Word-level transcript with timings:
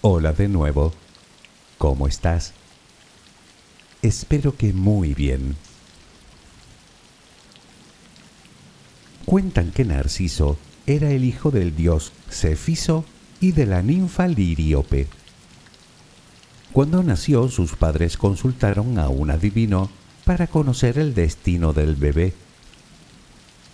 Hola 0.00 0.32
de 0.32 0.46
nuevo. 0.46 0.92
¿Cómo 1.76 2.06
estás? 2.06 2.52
Espero 4.00 4.56
que 4.56 4.72
muy 4.72 5.12
bien. 5.12 5.56
Cuentan 9.24 9.72
que 9.72 9.84
Narciso 9.84 10.56
era 10.86 11.10
el 11.10 11.24
hijo 11.24 11.50
del 11.50 11.74
dios 11.74 12.12
Cefiso 12.30 13.04
y 13.40 13.50
de 13.50 13.66
la 13.66 13.82
ninfa 13.82 14.28
Liríope. 14.28 15.08
Cuando 16.72 17.02
nació, 17.02 17.48
sus 17.48 17.74
padres 17.74 18.16
consultaron 18.16 19.00
a 19.00 19.08
un 19.08 19.32
adivino 19.32 19.90
para 20.24 20.46
conocer 20.46 21.00
el 21.00 21.12
destino 21.12 21.72
del 21.72 21.96
bebé. 21.96 22.34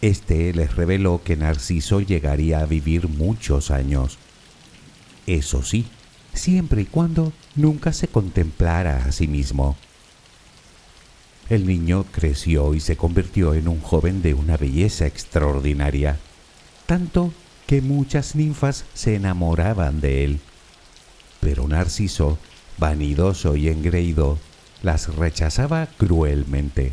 Este 0.00 0.54
les 0.54 0.74
reveló 0.74 1.20
que 1.22 1.36
Narciso 1.36 2.00
llegaría 2.00 2.60
a 2.60 2.66
vivir 2.66 3.08
muchos 3.08 3.70
años. 3.70 4.16
Eso 5.26 5.62
sí, 5.62 5.84
siempre 6.34 6.82
y 6.82 6.86
cuando 6.86 7.32
nunca 7.54 7.92
se 7.92 8.08
contemplara 8.08 9.04
a 9.04 9.12
sí 9.12 9.26
mismo. 9.26 9.76
El 11.48 11.66
niño 11.66 12.04
creció 12.10 12.74
y 12.74 12.80
se 12.80 12.96
convirtió 12.96 13.54
en 13.54 13.68
un 13.68 13.80
joven 13.80 14.22
de 14.22 14.34
una 14.34 14.56
belleza 14.56 15.06
extraordinaria, 15.06 16.18
tanto 16.86 17.32
que 17.66 17.80
muchas 17.80 18.34
ninfas 18.34 18.84
se 18.94 19.14
enamoraban 19.14 20.00
de 20.00 20.24
él. 20.24 20.40
Pero 21.40 21.68
Narciso, 21.68 22.38
vanidoso 22.78 23.56
y 23.56 23.68
engreído, 23.68 24.38
las 24.82 25.14
rechazaba 25.14 25.86
cruelmente. 25.98 26.92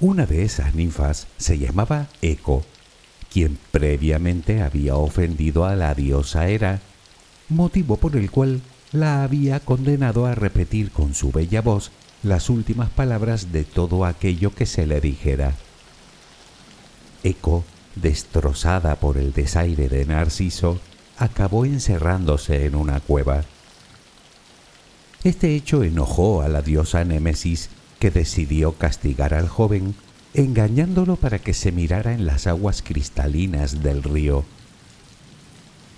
Una 0.00 0.26
de 0.26 0.42
esas 0.42 0.74
ninfas 0.74 1.28
se 1.38 1.58
llamaba 1.58 2.08
Eco 2.22 2.64
quien 3.32 3.58
previamente 3.70 4.62
había 4.62 4.96
ofendido 4.96 5.64
a 5.64 5.74
la 5.74 5.94
diosa 5.94 6.48
Hera, 6.48 6.80
motivo 7.48 7.96
por 7.96 8.16
el 8.16 8.30
cual 8.30 8.60
la 8.92 9.22
había 9.22 9.60
condenado 9.60 10.26
a 10.26 10.34
repetir 10.34 10.90
con 10.90 11.14
su 11.14 11.32
bella 11.32 11.62
voz 11.62 11.90
las 12.22 12.50
últimas 12.50 12.90
palabras 12.90 13.50
de 13.50 13.64
todo 13.64 14.04
aquello 14.04 14.54
que 14.54 14.66
se 14.66 14.86
le 14.86 15.00
dijera. 15.00 15.54
Eco, 17.24 17.64
destrozada 17.96 18.96
por 18.96 19.16
el 19.16 19.32
desaire 19.32 19.88
de 19.88 20.04
Narciso, 20.04 20.78
acabó 21.16 21.64
encerrándose 21.64 22.66
en 22.66 22.74
una 22.74 23.00
cueva. 23.00 23.44
Este 25.24 25.54
hecho 25.54 25.84
enojó 25.84 26.42
a 26.42 26.48
la 26.48 26.62
diosa 26.62 27.04
Némesis, 27.04 27.70
que 27.98 28.10
decidió 28.10 28.72
castigar 28.72 29.34
al 29.34 29.48
joven 29.48 29.94
engañándolo 30.34 31.16
para 31.16 31.38
que 31.38 31.54
se 31.54 31.72
mirara 31.72 32.12
en 32.12 32.26
las 32.26 32.46
aguas 32.46 32.82
cristalinas 32.82 33.82
del 33.82 34.02
río. 34.02 34.44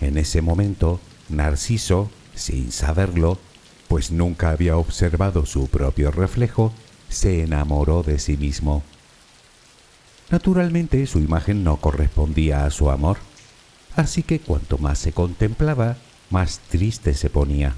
En 0.01 0.19
ese 0.19 0.43
momento, 0.43 1.01
Narciso, 1.29 2.11
sin 2.35 2.73
saberlo, 2.73 3.39
pues 3.89 4.11
nunca 4.11 4.51
había 4.51 4.77
observado 4.77 5.47
su 5.47 5.69
propio 5.69 6.11
reflejo, 6.11 6.73
se 7.09 7.43
enamoró 7.43 8.03
de 8.03 8.19
sí 8.19 8.37
mismo. 8.37 8.83
Naturalmente 10.31 11.07
su 11.07 11.21
imagen 11.21 11.63
no 11.63 11.77
correspondía 11.77 12.65
a 12.65 12.71
su 12.71 12.91
amor, 12.91 13.19
así 13.95 14.23
que 14.23 14.41
cuanto 14.41 14.79
más 14.79 14.99
se 14.99 15.13
contemplaba, 15.13 15.97
más 16.31 16.59
triste 16.71 17.15
se 17.15 17.31
ponía, 17.31 17.77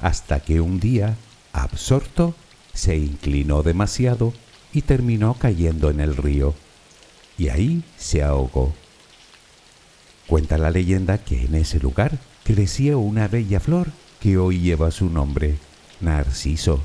hasta 0.00 0.40
que 0.40 0.60
un 0.60 0.80
día, 0.80 1.16
absorto, 1.52 2.34
se 2.72 2.96
inclinó 2.96 3.62
demasiado 3.62 4.32
y 4.72 4.82
terminó 4.82 5.34
cayendo 5.34 5.90
en 5.90 6.00
el 6.00 6.16
río, 6.16 6.54
y 7.36 7.48
ahí 7.48 7.84
se 7.96 8.22
ahogó. 8.22 8.74
Cuenta 10.26 10.58
la 10.58 10.70
leyenda 10.70 11.18
que 11.18 11.44
en 11.44 11.54
ese 11.54 11.80
lugar 11.80 12.18
crecía 12.44 12.96
una 12.96 13.28
bella 13.28 13.60
flor 13.60 13.88
que 14.20 14.36
hoy 14.36 14.60
lleva 14.60 14.90
su 14.90 15.08
nombre, 15.08 15.58
Narciso. 16.00 16.80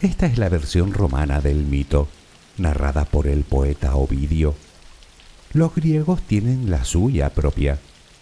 Esta 0.00 0.26
es 0.26 0.36
la 0.36 0.50
versión 0.50 0.92
romana 0.92 1.40
del 1.40 1.64
mito, 1.64 2.08
narrada 2.58 3.06
por 3.06 3.26
el 3.26 3.42
poeta 3.42 3.96
Ovidio. 3.96 4.54
Los 5.54 5.74
griegos 5.74 6.20
tienen 6.20 6.70
la 6.70 6.84
suya 6.84 7.30
propia, 7.30 7.78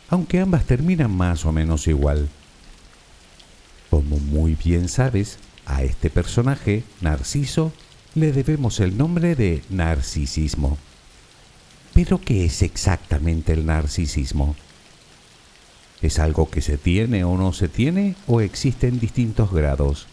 aunque 0.09 0.39
ambas 0.39 0.65
terminan 0.65 1.11
más 1.11 1.45
o 1.45 1.51
menos 1.51 1.89
igual. 1.89 2.29
Como 3.93 4.19
muy 4.19 4.55
bien 4.55 4.89
sabes, 4.89 5.39
a 5.67 5.83
este 5.83 6.09
personaje, 6.09 6.83
Narciso, 7.03 7.73
le 8.15 8.33
debemos 8.33 8.81
el 8.81 8.97
nombre 8.97 9.35
de 9.35 9.63
narcisismo. 9.69 10.79
Pero 11.93 12.19
¿qué 12.19 12.47
es 12.47 12.63
exactamente 12.63 13.53
el 13.53 13.67
narcisismo? 13.67 14.57
¿Es 16.01 16.19
algo 16.19 16.49
que 16.49 16.63
se 16.63 16.79
tiene 16.79 17.25
o 17.25 17.37
no 17.37 17.53
se 17.53 17.69
tiene 17.69 18.17
o 18.27 18.41
existen 18.41 18.99
distintos 18.99 19.53
grados? 19.53 20.07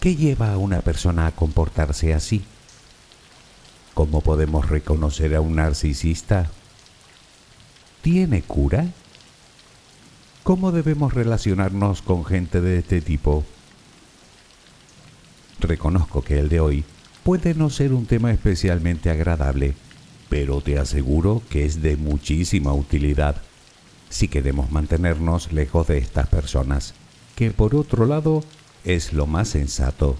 ¿Qué 0.00 0.16
lleva 0.16 0.52
a 0.52 0.58
una 0.58 0.80
persona 0.80 1.28
a 1.28 1.36
comportarse 1.36 2.14
así? 2.14 2.42
¿Cómo 3.94 4.22
podemos 4.22 4.68
reconocer 4.68 5.36
a 5.36 5.40
un 5.40 5.54
narcisista? 5.54 6.50
¿Tiene 8.02 8.42
cura? 8.42 8.88
¿Cómo 10.42 10.72
debemos 10.72 11.12
relacionarnos 11.12 12.00
con 12.00 12.24
gente 12.24 12.62
de 12.62 12.78
este 12.78 13.02
tipo? 13.02 13.44
Reconozco 15.60 16.22
que 16.22 16.38
el 16.38 16.48
de 16.48 16.60
hoy 16.60 16.84
puede 17.24 17.54
no 17.54 17.68
ser 17.68 17.92
un 17.92 18.06
tema 18.06 18.32
especialmente 18.32 19.10
agradable, 19.10 19.74
pero 20.30 20.62
te 20.62 20.78
aseguro 20.78 21.42
que 21.50 21.66
es 21.66 21.82
de 21.82 21.98
muchísima 21.98 22.72
utilidad 22.72 23.36
si 24.08 24.28
queremos 24.28 24.72
mantenernos 24.72 25.52
lejos 25.52 25.86
de 25.86 25.98
estas 25.98 26.26
personas, 26.28 26.94
que 27.36 27.50
por 27.50 27.76
otro 27.76 28.06
lado 28.06 28.42
es 28.82 29.12
lo 29.12 29.26
más 29.26 29.48
sensato. 29.48 30.16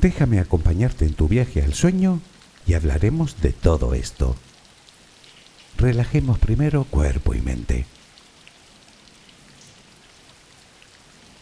Déjame 0.00 0.38
acompañarte 0.38 1.06
en 1.06 1.14
tu 1.14 1.26
viaje 1.26 1.60
al 1.60 1.74
sueño 1.74 2.20
y 2.66 2.74
hablaremos 2.74 3.40
de 3.42 3.52
todo 3.52 3.94
esto 3.94 4.36
relajemos 5.82 6.38
primero 6.38 6.84
cuerpo 6.84 7.34
y 7.34 7.40
mente. 7.40 7.86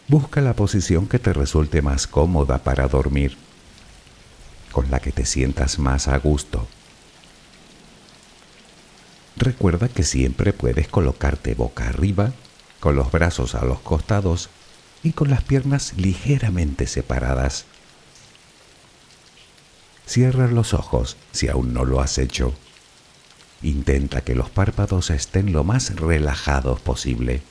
Busca 0.07 0.41
la 0.41 0.55
posición 0.55 1.07
que 1.07 1.19
te 1.19 1.31
resulte 1.31 1.83
más 1.83 2.07
cómoda 2.07 2.57
para 2.57 2.87
dormir, 2.87 3.37
con 4.71 4.89
la 4.89 4.99
que 4.99 5.11
te 5.11 5.27
sientas 5.27 5.77
más 5.77 6.07
a 6.07 6.17
gusto. 6.17 6.67
Recuerda 9.37 9.87
que 9.87 10.01
siempre 10.01 10.53
puedes 10.53 10.87
colocarte 10.87 11.53
boca 11.53 11.87
arriba, 11.87 12.33
con 12.79 12.95
los 12.95 13.11
brazos 13.11 13.53
a 13.53 13.63
los 13.63 13.79
costados 13.81 14.49
y 15.03 15.11
con 15.11 15.29
las 15.29 15.43
piernas 15.43 15.93
ligeramente 15.97 16.87
separadas. 16.87 17.65
Cierra 20.07 20.47
los 20.47 20.73
ojos 20.73 21.15
si 21.31 21.47
aún 21.47 21.75
no 21.75 21.85
lo 21.85 22.01
has 22.01 22.17
hecho. 22.17 22.55
Intenta 23.63 24.21
que 24.21 24.35
los 24.35 24.49
párpados 24.49 25.09
estén 25.11 25.53
lo 25.53 25.63
más 25.63 25.95
relajados 25.95 26.79
posible. 26.79 27.41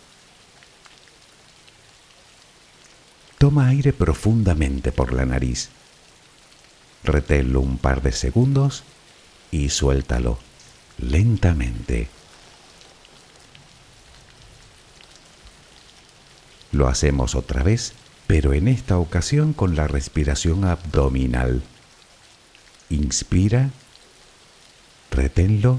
Toma 3.38 3.68
aire 3.68 3.92
profundamente 3.92 4.92
por 4.92 5.12
la 5.12 5.24
nariz. 5.24 5.70
Reténlo 7.04 7.60
un 7.60 7.78
par 7.78 8.02
de 8.02 8.12
segundos 8.12 8.82
y 9.50 9.70
suéltalo 9.70 10.38
lentamente. 10.98 12.08
Lo 16.72 16.88
hacemos 16.88 17.34
otra 17.34 17.62
vez, 17.62 17.94
pero 18.26 18.52
en 18.52 18.68
esta 18.68 18.98
ocasión 18.98 19.52
con 19.52 19.74
la 19.76 19.88
respiración 19.88 20.64
abdominal. 20.64 21.62
Inspira, 22.90 23.70
reténlo 25.10 25.78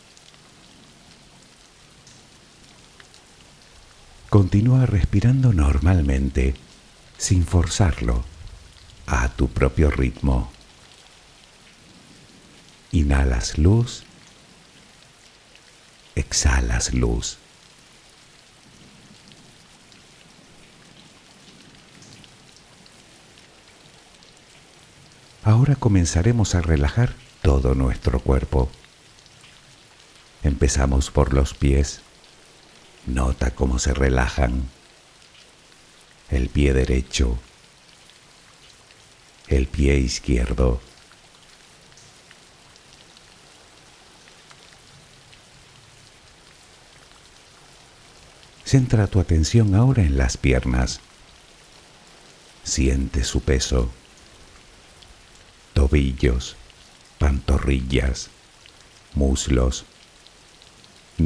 Continúa 4.31 4.85
respirando 4.85 5.51
normalmente, 5.51 6.53
sin 7.17 7.45
forzarlo, 7.45 8.23
a 9.05 9.27
tu 9.27 9.49
propio 9.49 9.91
ritmo. 9.91 10.49
Inhalas 12.93 13.57
luz, 13.57 14.03
exhalas 16.15 16.93
luz. 16.93 17.39
Ahora 25.43 25.75
comenzaremos 25.75 26.55
a 26.55 26.61
relajar 26.61 27.15
todo 27.41 27.75
nuestro 27.75 28.21
cuerpo. 28.21 28.69
Empezamos 30.41 31.11
por 31.11 31.33
los 31.33 31.53
pies. 31.53 31.99
Nota 33.05 33.51
cómo 33.51 33.79
se 33.79 33.93
relajan. 33.93 34.69
El 36.29 36.49
pie 36.49 36.73
derecho. 36.73 37.37
El 39.47 39.67
pie 39.67 39.97
izquierdo. 39.97 40.81
Centra 48.63 49.07
tu 49.07 49.19
atención 49.19 49.75
ahora 49.75 50.03
en 50.03 50.17
las 50.17 50.37
piernas. 50.37 51.01
Siente 52.63 53.23
su 53.25 53.41
peso 53.41 53.91
tobillos, 55.73 56.55
pantorrillas, 57.17 58.29
muslos. 59.13 59.85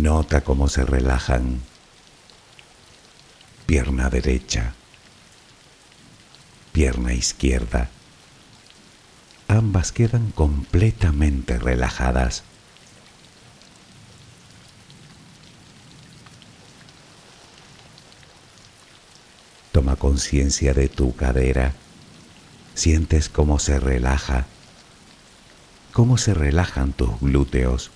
Nota 0.02 0.42
cómo 0.42 0.68
se 0.68 0.84
relajan. 0.84 1.62
Pierna 3.66 4.10
derecha, 4.10 4.74
pierna 6.72 7.14
izquierda. 7.14 7.90
Ambas 9.48 9.92
quedan 9.92 10.32
completamente 10.32 11.58
relajadas. 11.58 12.44
Toma 19.72 19.96
conciencia 19.96 20.74
de 20.74 20.90
tu 20.90 21.16
cadera 21.16 21.74
Sientes 22.76 23.30
cómo 23.30 23.58
se 23.58 23.80
relaja, 23.80 24.48
cómo 25.94 26.18
se 26.18 26.34
relajan 26.34 26.92
tus 26.92 27.18
glúteos. 27.22 27.90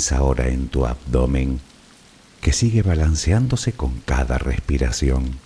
Piensa 0.00 0.16
ahora 0.16 0.48
en 0.48 0.70
tu 0.70 0.86
abdomen 0.86 1.60
que 2.40 2.54
sigue 2.54 2.80
balanceándose 2.80 3.74
con 3.74 4.00
cada 4.00 4.38
respiración. 4.38 5.38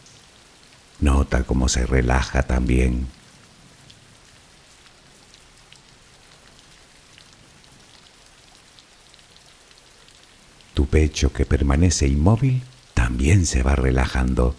Nota 1.00 1.42
cómo 1.42 1.68
se 1.68 1.86
relaja 1.86 2.44
también. 2.44 3.08
Tu 10.74 10.86
pecho 10.86 11.32
que 11.32 11.44
permanece 11.44 12.06
inmóvil 12.06 12.62
también 12.94 13.46
se 13.46 13.64
va 13.64 13.74
relajando. 13.74 14.54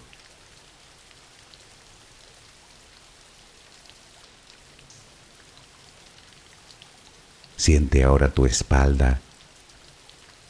Siente 7.55 8.03
ahora 8.03 8.33
tu 8.33 8.45
espalda. 8.45 9.21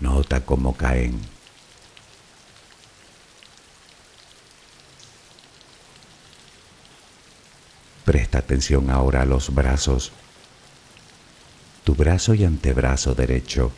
Nota 0.00 0.44
cómo 0.44 0.76
caen. 0.76 1.20
Presta 8.04 8.38
atención 8.38 8.90
ahora 8.90 9.22
a 9.22 9.24
los 9.24 9.54
brazos. 9.54 10.12
Tu 11.84 11.94
brazo 11.94 12.34
y 12.34 12.44
antebrazo 12.44 13.14
derecho 13.14 13.72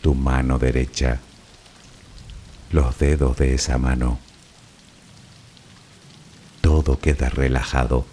tu 0.00 0.14
mano 0.14 0.58
derecha, 0.58 1.18
los 2.70 2.98
dedos 2.98 3.36
de 3.36 3.54
esa 3.54 3.78
mano. 3.78 4.18
Todo 6.60 6.98
queda 6.98 7.28
relajado. 7.28 8.06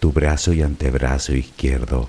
Tu 0.00 0.12
brazo 0.12 0.52
y 0.52 0.62
antebrazo 0.62 1.34
izquierdo, 1.34 2.08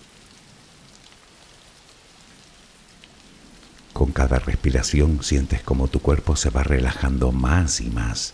Con 4.01 4.13
cada 4.13 4.39
respiración 4.39 5.21
sientes 5.21 5.61
como 5.61 5.87
tu 5.87 5.99
cuerpo 5.99 6.35
se 6.35 6.49
va 6.49 6.63
relajando 6.63 7.31
más 7.31 7.81
y 7.81 7.91
más. 7.91 8.33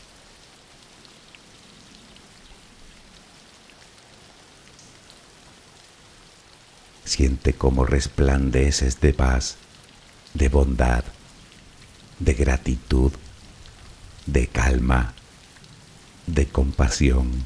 Siente 7.04 7.52
cómo 7.52 7.84
resplandeces 7.84 9.02
de 9.02 9.12
paz, 9.12 9.58
de 10.34 10.48
bondad, 10.48 11.04
de 12.20 12.34
gratitud, 12.34 13.12
de 14.26 14.48
calma, 14.48 15.16
de 16.28 16.48
compasión 16.48 17.44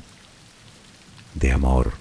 de 1.34 1.51
amor. 1.54 2.00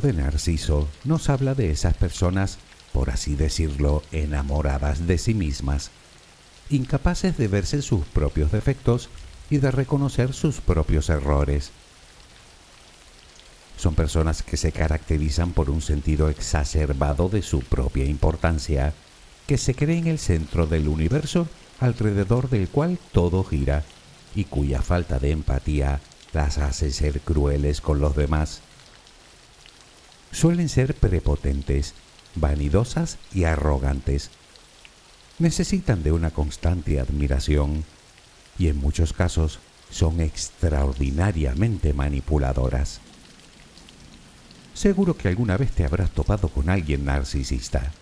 De 0.00 0.12
Narciso 0.12 0.88
nos 1.02 1.28
habla 1.28 1.54
de 1.54 1.70
esas 1.70 1.94
personas, 1.94 2.58
por 2.92 3.10
así 3.10 3.34
decirlo, 3.34 4.02
enamoradas 4.12 5.06
de 5.08 5.18
sí 5.18 5.34
mismas, 5.34 5.90
incapaces 6.70 7.36
de 7.36 7.48
verse 7.48 7.82
sus 7.82 8.04
propios 8.06 8.52
defectos 8.52 9.08
y 9.50 9.58
de 9.58 9.70
reconocer 9.72 10.34
sus 10.34 10.60
propios 10.60 11.08
errores. 11.08 11.72
Son 13.76 13.94
personas 13.94 14.42
que 14.42 14.56
se 14.56 14.70
caracterizan 14.70 15.52
por 15.52 15.68
un 15.68 15.80
sentido 15.80 16.28
exacerbado 16.28 17.28
de 17.28 17.42
su 17.42 17.60
propia 17.60 18.04
importancia, 18.04 18.94
que 19.46 19.58
se 19.58 19.74
creen 19.74 20.06
el 20.06 20.18
centro 20.18 20.66
del 20.66 20.86
universo 20.86 21.48
alrededor 21.80 22.50
del 22.50 22.68
cual 22.68 22.98
todo 23.12 23.42
gira 23.42 23.84
y 24.34 24.44
cuya 24.44 24.80
falta 24.82 25.18
de 25.18 25.32
empatía 25.32 26.00
las 26.32 26.58
hace 26.58 26.92
ser 26.92 27.20
crueles 27.20 27.80
con 27.80 28.00
los 28.00 28.14
demás 28.14 28.60
suelen 30.32 30.68
ser 30.68 30.94
prepotentes, 30.94 31.94
vanidosas 32.34 33.18
y 33.32 33.44
arrogantes. 33.44 34.30
Necesitan 35.38 36.02
de 36.02 36.12
una 36.12 36.30
constante 36.30 37.00
admiración 37.00 37.84
y 38.58 38.68
en 38.68 38.78
muchos 38.78 39.12
casos 39.12 39.60
son 39.90 40.20
extraordinariamente 40.20 41.92
manipuladoras. 41.94 43.00
Seguro 44.74 45.16
que 45.16 45.28
alguna 45.28 45.56
vez 45.56 45.72
te 45.72 45.84
habrás 45.84 46.10
topado 46.10 46.48
con 46.48 46.68
alguien 46.68 47.04
narcisista. 47.04 47.92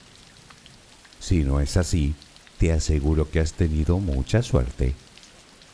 Si 1.21 1.45
no 1.45 1.61
es 1.61 1.77
así, 1.77 2.15
te 2.59 2.73
aseguro 2.73 3.31
que 3.31 3.41
has 3.41 3.53
tenido 3.53 3.99
mucha 3.99 4.43
suerte. 4.43 4.95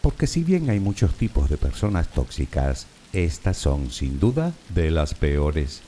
Porque 0.00 0.26
si 0.26 0.42
bien 0.42 0.68
hay 0.71 0.80
muchos 0.80 1.14
tipos 1.14 1.49
de 1.49 1.56
personas 1.56 2.09
tóxicas, 2.09 2.87
estas 3.12 3.56
son 3.56 3.90
sin 3.90 4.18
duda 4.18 4.52
de 4.71 4.90
las 4.90 5.14
peores 5.14 5.82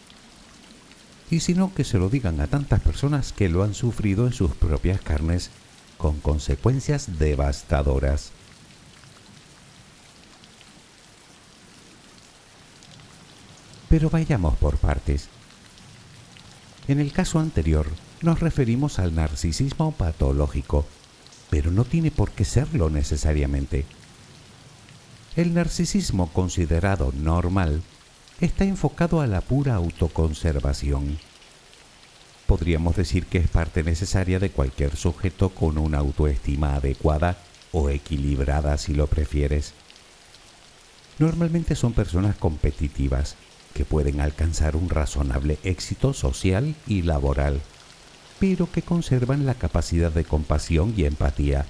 y 1.31 1.41
sino 1.41 1.73
que 1.75 1.85
se 1.85 1.99
lo 1.99 2.09
digan 2.09 2.41
a 2.41 2.47
tantas 2.47 2.81
personas 2.81 3.33
que 3.33 3.49
lo 3.49 3.63
han 3.63 3.75
sufrido 3.75 4.27
en 4.27 4.33
sus 4.33 4.55
propias 4.55 5.01
carnes 5.01 5.51
con 5.97 6.21
consecuencias 6.21 7.19
devastadoras. 7.19 8.31
Pero 13.89 14.11
vayamos 14.11 14.57
por 14.57 14.77
partes. 14.77 15.29
En 16.89 17.01
el 17.01 17.13
caso 17.13 17.39
anterior 17.39 17.87
nos 18.21 18.41
referimos 18.41 18.99
al 18.99 19.15
narcisismo 19.15 19.93
patológico, 19.93 20.85
pero 21.49 21.71
no 21.71 21.85
tiene 21.85 22.11
por 22.11 22.31
qué 22.33 22.45
serlo 22.45 22.91
necesariamente. 22.91 23.87
El 25.37 25.55
narcisismo 25.55 26.31
considerado 26.33 27.13
normal 27.13 27.83
está 28.41 28.65
enfocado 28.65 29.21
a 29.21 29.27
la 29.27 29.41
pura 29.41 29.75
autoconservación. 29.75 31.19
Podríamos 32.47 32.97
decir 32.97 33.27
que 33.27 33.39
es 33.39 33.49
parte 33.49 33.83
necesaria 33.83 34.39
de 34.39 34.51
cualquier 34.51 34.97
sujeto 34.97 35.51
con 35.51 35.79
una 35.79 35.99
autoestima 35.99 36.75
adecuada 36.75 37.39
o 37.73 37.89
equilibrada 37.91 38.77
si 38.77 38.93
lo 38.93 39.07
prefieres. 39.07 39.73
Normalmente 41.19 41.75
son 41.75 41.93
personas 41.93 42.37
competitivas 42.37 43.37
que 43.73 43.85
pueden 43.85 44.21
alcanzar 44.21 44.77
un 44.77 44.91
razonable 44.91 45.59
éxito 45.63 46.13
social 46.13 46.75
y 46.87 47.03
laboral, 47.03 47.61
pero 48.41 48.71
que 48.71 48.83
conservan 48.83 49.47
la 49.47 49.55
capacidad 49.55 50.13
de 50.13 50.25
compasión 50.25 50.93
y 50.97 51.05
empatía, 51.05 51.67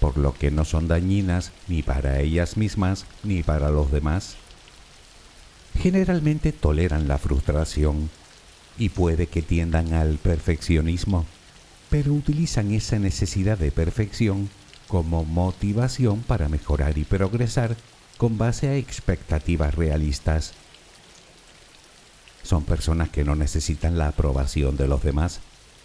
por 0.00 0.16
lo 0.16 0.34
que 0.34 0.50
no 0.50 0.64
son 0.64 0.88
dañinas 0.88 1.52
ni 1.68 1.82
para 1.82 2.20
ellas 2.20 2.56
mismas 2.56 3.06
ni 3.22 3.42
para 3.42 3.70
los 3.70 3.90
demás 3.90 4.36
generalmente 5.76 6.52
toleran 6.52 7.08
la 7.08 7.18
frustración 7.18 8.10
y 8.78 8.90
puede 8.90 9.26
que 9.26 9.42
tiendan 9.42 9.92
al 9.94 10.18
perfeccionismo, 10.18 11.26
pero 11.90 12.12
utilizan 12.12 12.72
esa 12.72 12.98
necesidad 12.98 13.58
de 13.58 13.70
perfección 13.70 14.50
como 14.88 15.24
motivación 15.24 16.20
para 16.20 16.48
mejorar 16.48 16.98
y 16.98 17.04
progresar 17.04 17.76
con 18.16 18.38
base 18.38 18.68
a 18.68 18.76
expectativas 18.76 19.74
realistas. 19.74 20.52
Son 22.42 22.64
personas 22.64 23.08
que 23.08 23.24
no 23.24 23.34
necesitan 23.34 23.98
la 23.98 24.08
aprobación 24.08 24.76
de 24.76 24.88
los 24.88 25.02
demás 25.02 25.40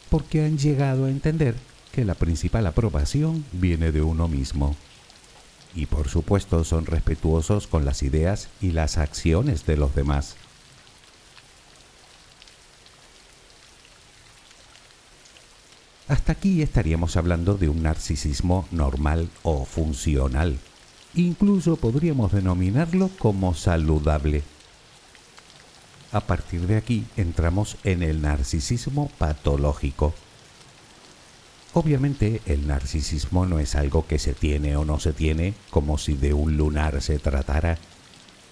porque 0.09 0.43
han 0.43 0.57
llegado 0.57 1.05
a 1.05 1.09
entender 1.09 1.55
que 1.91 2.05
la 2.05 2.15
principal 2.15 2.67
aprobación 2.67 3.45
viene 3.51 3.91
de 3.91 4.01
uno 4.01 4.27
mismo 4.27 4.75
y 5.75 5.85
por 5.85 6.09
supuesto 6.09 6.63
son 6.63 6.85
respetuosos 6.85 7.67
con 7.67 7.85
las 7.85 8.03
ideas 8.03 8.49
y 8.61 8.71
las 8.71 8.97
acciones 8.97 9.65
de 9.65 9.77
los 9.77 9.95
demás. 9.95 10.35
Hasta 16.07 16.33
aquí 16.33 16.61
estaríamos 16.61 17.15
hablando 17.15 17.55
de 17.55 17.69
un 17.69 17.83
narcisismo 17.83 18.67
normal 18.71 19.29
o 19.43 19.63
funcional. 19.63 20.59
Incluso 21.13 21.77
podríamos 21.77 22.33
denominarlo 22.33 23.09
como 23.17 23.53
saludable. 23.53 24.43
A 26.11 26.19
partir 26.19 26.67
de 26.67 26.75
aquí 26.75 27.05
entramos 27.15 27.77
en 27.85 28.03
el 28.03 28.21
narcisismo 28.21 29.09
patológico 29.17 30.13
Obviamente 31.73 32.41
el 32.45 32.67
narcisismo 32.67 33.45
no 33.45 33.59
es 33.59 33.75
algo 33.75 34.05
que 34.05 34.19
se 34.19 34.33
tiene 34.33 34.75
o 34.75 34.83
no 34.83 34.99
se 34.99 35.13
tiene 35.13 35.53
como 35.69 35.97
si 35.97 36.15
de 36.15 36.33
un 36.33 36.57
lunar 36.57 37.01
se 37.01 37.17
tratara. 37.17 37.77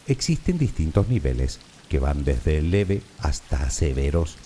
Existen 0.08 0.58
distintos 0.58 1.10
niveles 1.10 1.60
que 1.90 2.00
van 2.00 2.24
desde 2.24 2.62
leve 2.62 3.02
hasta 3.20 3.70
severos. 3.70 4.38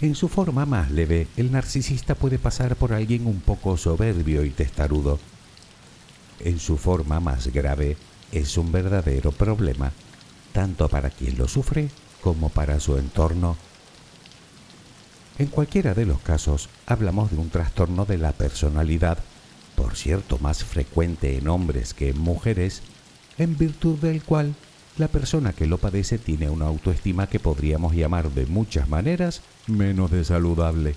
En 0.00 0.14
su 0.14 0.28
forma 0.28 0.64
más 0.64 0.90
leve, 0.90 1.26
el 1.36 1.52
narcisista 1.52 2.14
puede 2.14 2.38
pasar 2.38 2.74
por 2.76 2.94
alguien 2.94 3.26
un 3.26 3.40
poco 3.40 3.76
soberbio 3.76 4.44
y 4.44 4.50
testarudo. 4.50 5.18
En 6.38 6.58
su 6.58 6.78
forma 6.78 7.20
más 7.20 7.48
grave, 7.48 7.98
es 8.32 8.56
un 8.56 8.72
verdadero 8.72 9.30
problema, 9.30 9.92
tanto 10.52 10.88
para 10.88 11.10
quien 11.10 11.36
lo 11.36 11.48
sufre 11.48 11.90
como 12.22 12.48
para 12.48 12.80
su 12.80 12.96
entorno 12.96 13.58
en 15.38 15.46
cualquiera 15.46 15.94
de 15.94 16.06
los 16.06 16.20
casos 16.20 16.68
hablamos 16.86 17.30
de 17.30 17.38
un 17.38 17.50
trastorno 17.50 18.04
de 18.04 18.18
la 18.18 18.32
personalidad 18.32 19.18
por 19.74 19.96
cierto 19.96 20.38
más 20.38 20.62
frecuente 20.62 21.38
en 21.38 21.48
hombres 21.48 21.94
que 21.94 22.10
en 22.10 22.18
mujeres, 22.18 22.82
en 23.38 23.56
virtud 23.56 23.98
del 23.98 24.22
cual 24.22 24.54
la 24.98 25.08
persona 25.08 25.54
que 25.54 25.66
lo 25.66 25.78
padece 25.78 26.18
tiene 26.18 26.50
una 26.50 26.66
autoestima 26.66 27.28
que 27.28 27.40
podríamos 27.40 27.94
llamar 27.94 28.30
de 28.30 28.44
muchas 28.44 28.88
maneras 28.88 29.40
menos 29.66 30.10
de 30.10 30.24
saludable 30.24 30.96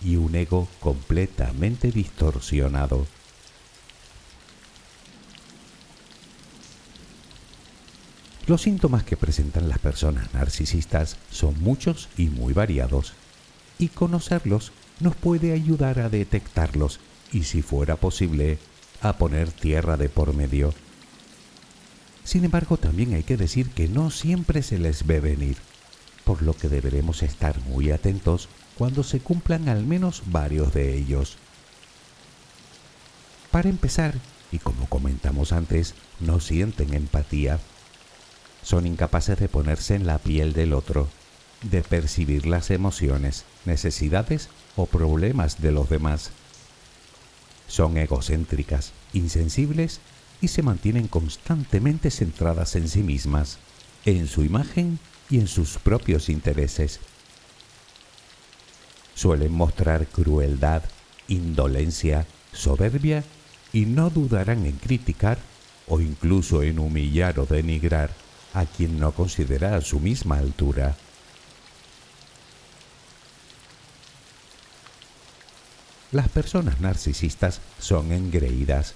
y 0.00 0.16
un 0.16 0.34
ego 0.34 0.68
completamente 0.80 1.90
distorsionado. 1.90 3.06
Los 8.46 8.62
síntomas 8.62 9.02
que 9.02 9.18
presentan 9.18 9.68
las 9.68 9.78
personas 9.78 10.32
narcisistas 10.32 11.18
son 11.30 11.60
muchos 11.60 12.08
y 12.16 12.28
muy 12.28 12.54
variados, 12.54 13.12
y 13.78 13.88
conocerlos 13.88 14.72
nos 15.00 15.14
puede 15.14 15.52
ayudar 15.52 16.00
a 16.00 16.08
detectarlos 16.08 17.00
y, 17.32 17.44
si 17.44 17.62
fuera 17.62 17.96
posible, 17.96 18.58
a 19.00 19.14
poner 19.14 19.52
tierra 19.52 19.96
de 19.96 20.08
por 20.08 20.34
medio. 20.34 20.74
Sin 22.24 22.44
embargo, 22.44 22.76
también 22.76 23.14
hay 23.14 23.22
que 23.22 23.36
decir 23.36 23.70
que 23.70 23.88
no 23.88 24.10
siempre 24.10 24.62
se 24.62 24.78
les 24.78 25.06
ve 25.06 25.20
venir, 25.20 25.56
por 26.24 26.42
lo 26.42 26.54
que 26.54 26.68
deberemos 26.68 27.22
estar 27.22 27.58
muy 27.60 27.90
atentos 27.90 28.48
cuando 28.76 29.02
se 29.02 29.20
cumplan 29.20 29.68
al 29.68 29.84
menos 29.84 30.22
varios 30.26 30.74
de 30.74 30.96
ellos. 30.96 31.36
Para 33.50 33.70
empezar, 33.70 34.14
y 34.52 34.58
como 34.58 34.86
comentamos 34.88 35.52
antes, 35.52 35.94
no 36.20 36.40
sienten 36.40 36.92
empatía. 36.92 37.60
Son 38.62 38.86
incapaces 38.86 39.38
de 39.38 39.48
ponerse 39.48 39.94
en 39.94 40.06
la 40.06 40.18
piel 40.18 40.52
del 40.52 40.74
otro, 40.74 41.08
de 41.62 41.82
percibir 41.82 42.46
las 42.46 42.70
emociones, 42.70 43.44
necesidades 43.64 44.48
o 44.76 44.86
problemas 44.86 45.60
de 45.60 45.72
los 45.72 45.88
demás. 45.88 46.30
Son 47.66 47.96
egocéntricas, 47.96 48.92
insensibles 49.12 50.00
y 50.40 50.48
se 50.48 50.62
mantienen 50.62 51.08
constantemente 51.08 52.10
centradas 52.10 52.76
en 52.76 52.88
sí 52.88 53.02
mismas, 53.02 53.58
en 54.04 54.28
su 54.28 54.44
imagen 54.44 54.98
y 55.30 55.38
en 55.38 55.48
sus 55.48 55.78
propios 55.78 56.28
intereses. 56.28 57.00
Suelen 59.14 59.52
mostrar 59.52 60.06
crueldad, 60.06 60.84
indolencia, 61.26 62.26
soberbia 62.52 63.24
y 63.72 63.84
no 63.84 64.10
dudarán 64.10 64.64
en 64.64 64.76
criticar 64.76 65.38
o 65.88 66.00
incluso 66.00 66.62
en 66.62 66.78
humillar 66.78 67.38
o 67.40 67.46
denigrar 67.46 68.10
a 68.54 68.64
quien 68.64 68.98
no 68.98 69.12
considera 69.12 69.76
a 69.76 69.80
su 69.80 70.00
misma 70.00 70.38
altura. 70.38 70.96
Las 76.10 76.28
personas 76.28 76.80
narcisistas 76.80 77.60
son 77.78 78.12
engreídas, 78.12 78.94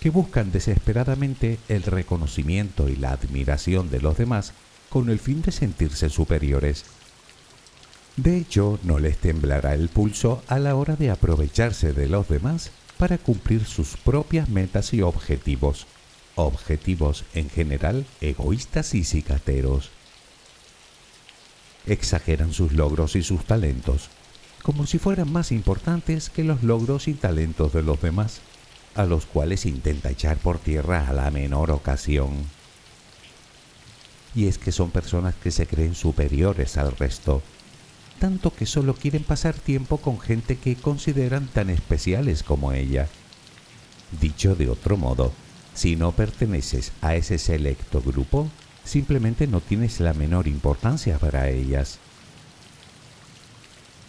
que 0.00 0.10
buscan 0.10 0.50
desesperadamente 0.52 1.58
el 1.68 1.82
reconocimiento 1.82 2.88
y 2.88 2.96
la 2.96 3.12
admiración 3.12 3.90
de 3.90 4.00
los 4.00 4.16
demás 4.16 4.52
con 4.88 5.10
el 5.10 5.18
fin 5.18 5.42
de 5.42 5.52
sentirse 5.52 6.08
superiores. 6.08 6.84
De 8.16 8.36
hecho, 8.36 8.78
no 8.82 8.98
les 8.98 9.18
temblará 9.18 9.74
el 9.74 9.88
pulso 9.88 10.42
a 10.48 10.58
la 10.58 10.74
hora 10.74 10.96
de 10.96 11.10
aprovecharse 11.10 11.92
de 11.92 12.08
los 12.08 12.28
demás 12.28 12.70
para 12.96 13.18
cumplir 13.18 13.64
sus 13.64 13.96
propias 13.96 14.48
metas 14.48 14.92
y 14.94 15.02
objetivos, 15.02 15.86
objetivos 16.34 17.24
en 17.34 17.50
general 17.50 18.06
egoístas 18.20 18.94
y 18.94 19.04
cicateros. 19.04 19.90
Exageran 21.86 22.52
sus 22.52 22.72
logros 22.72 23.14
y 23.16 23.22
sus 23.22 23.44
talentos, 23.44 24.10
como 24.68 24.84
si 24.84 24.98
fueran 24.98 25.32
más 25.32 25.50
importantes 25.50 26.28
que 26.28 26.44
los 26.44 26.62
logros 26.62 27.08
y 27.08 27.14
talentos 27.14 27.72
de 27.72 27.82
los 27.82 28.02
demás, 28.02 28.42
a 28.96 29.06
los 29.06 29.24
cuales 29.24 29.64
intenta 29.64 30.10
echar 30.10 30.36
por 30.36 30.58
tierra 30.58 31.08
a 31.08 31.14
la 31.14 31.30
menor 31.30 31.70
ocasión. 31.70 32.32
Y 34.34 34.46
es 34.46 34.58
que 34.58 34.70
son 34.70 34.90
personas 34.90 35.34
que 35.36 35.52
se 35.52 35.66
creen 35.66 35.94
superiores 35.94 36.76
al 36.76 36.94
resto, 36.94 37.42
tanto 38.18 38.54
que 38.54 38.66
solo 38.66 38.92
quieren 38.92 39.24
pasar 39.24 39.54
tiempo 39.54 39.96
con 39.96 40.20
gente 40.20 40.58
que 40.58 40.76
consideran 40.76 41.46
tan 41.46 41.70
especiales 41.70 42.42
como 42.42 42.74
ella. 42.74 43.08
Dicho 44.20 44.54
de 44.54 44.68
otro 44.68 44.98
modo, 44.98 45.32
si 45.72 45.96
no 45.96 46.12
perteneces 46.12 46.92
a 47.00 47.14
ese 47.14 47.38
selecto 47.38 48.02
grupo, 48.02 48.50
simplemente 48.84 49.46
no 49.46 49.62
tienes 49.62 49.98
la 49.98 50.12
menor 50.12 50.46
importancia 50.46 51.18
para 51.18 51.48
ellas 51.48 52.00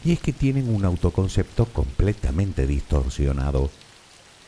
y 0.04 0.14
es 0.14 0.20
que 0.20 0.34
tienen 0.34 0.74
un 0.74 0.86
autoconcepto 0.86 1.66
completamente 1.66 2.66
distorsionado, 2.66 3.70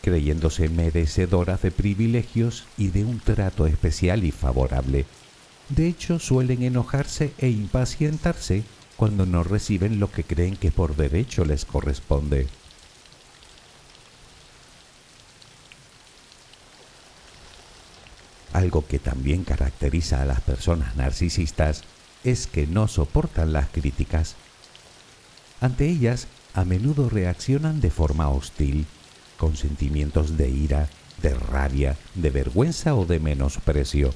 creyéndose 0.01 0.69
merecedoras 0.69 1.61
de 1.61 1.71
privilegios 1.71 2.65
y 2.77 2.87
de 2.87 3.03
un 3.03 3.19
trato 3.19 3.65
especial 3.65 4.23
y 4.23 4.31
favorable. 4.31 5.05
De 5.69 5.87
hecho, 5.87 6.19
suelen 6.19 6.63
enojarse 6.63 7.33
e 7.37 7.49
impacientarse 7.49 8.63
cuando 8.97 9.25
no 9.25 9.43
reciben 9.43 9.99
lo 9.99 10.11
que 10.11 10.23
creen 10.23 10.55
que 10.55 10.71
por 10.71 10.95
derecho 10.95 11.45
les 11.45 11.65
corresponde. 11.65 12.47
Algo 18.53 18.85
que 18.85 18.99
también 18.99 19.43
caracteriza 19.43 20.21
a 20.21 20.25
las 20.25 20.41
personas 20.41 20.95
narcisistas 20.95 21.83
es 22.23 22.47
que 22.47 22.67
no 22.67 22.87
soportan 22.87 23.53
las 23.53 23.69
críticas 23.69 24.35
ante 25.61 25.87
ellas, 25.87 26.27
a 26.53 26.65
menudo 26.65 27.09
reaccionan 27.09 27.79
de 27.79 27.91
forma 27.91 28.29
hostil, 28.29 28.87
con 29.37 29.55
sentimientos 29.55 30.35
de 30.35 30.49
ira, 30.49 30.89
de 31.21 31.33
rabia, 31.35 31.97
de 32.15 32.31
vergüenza 32.31 32.95
o 32.95 33.05
de 33.05 33.19
menosprecio, 33.19 34.13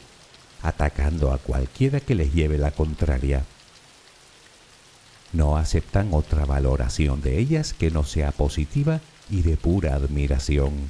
atacando 0.63 1.31
a 1.31 1.37
cualquiera 1.37 1.99
que 1.99 2.15
les 2.15 2.33
lleve 2.33 2.57
la 2.57 2.71
contraria. 2.71 3.45
No 5.33 5.57
aceptan 5.57 6.09
otra 6.13 6.45
valoración 6.45 7.21
de 7.21 7.39
ellas 7.39 7.73
que 7.73 7.91
no 7.91 8.03
sea 8.03 8.31
positiva 8.31 9.01
y 9.29 9.43
de 9.43 9.55
pura 9.55 9.95
admiración. 9.95 10.89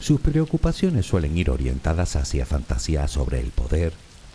Sus 0.00 0.20
preocupaciones 0.20 1.06
suelen 1.06 1.36
ir 1.36 1.50
orientadas 1.50 2.16
hacia 2.16 2.46
fantasías 2.46 3.10
sobre 3.10 3.40
el 3.40 3.50
poder, 3.50 3.92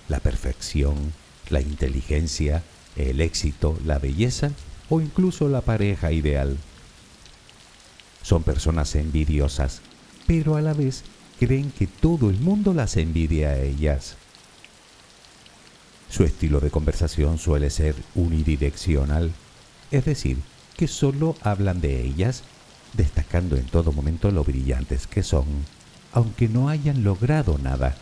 la 0.08 0.20
perfección, 0.20 1.14
la 1.50 1.62
inteligencia, 1.62 2.64
el 3.00 3.22
éxito, 3.22 3.78
la 3.86 4.00
belleza 4.00 4.52
o 4.90 5.02
incluso 5.02 5.48
la 5.48 5.62
pareja 5.62 6.12
ideal. 6.12 6.58
Son 8.22 8.44
personas 8.44 8.96
envidiosas, 8.96 9.82
pero 10.28 10.56
a 10.56 10.62
la 10.62 10.74
vez 10.74 11.04
creen 11.40 11.72
que 11.72 11.88
todo 11.88 12.30
el 12.30 12.40
mundo 12.40 12.74
las 12.74 12.98
envidia 12.98 13.50
a 13.50 13.60
ellas. 13.60 14.16
Su 16.10 16.24
estilo 16.24 16.60
de 16.60 16.72
conversación 16.72 17.38
suele 17.38 17.70
ser 17.70 17.96
unidireccional, 18.16 19.32
es 19.92 20.06
decir, 20.06 20.38
que 20.76 20.88
solo 20.88 21.36
hablan 21.42 21.82
de 21.82 22.02
ellas, 22.02 22.44
destacando 22.94 23.56
en 23.56 23.66
todo 23.66 23.92
momento 23.92 24.32
lo 24.32 24.44
brillantes 24.44 25.08
que 25.08 25.24
son, 25.24 25.46
aunque 26.12 26.48
no 26.48 26.70
hayan 26.70 27.04
logrado 27.04 27.58
nada. 27.60 27.96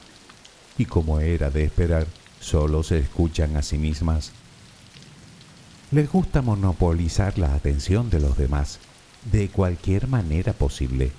Y 0.78 0.86
como 0.86 1.20
era 1.20 1.50
de 1.50 1.66
esperar, 1.66 2.08
solo 2.40 2.84
se 2.84 3.00
escuchan 3.00 3.58
a 3.58 3.62
sí 3.62 3.78
mismas 3.78 4.32
les 5.92 6.12
gusta 6.12 6.42
monopolizar 6.42 7.38
la 7.38 7.54
atención 7.54 8.10
de 8.10 8.20
los 8.20 8.38
demás 8.38 8.80
de 9.32 9.50
cualquier 9.50 10.08
manera 10.08 10.54
posible. 10.54 11.12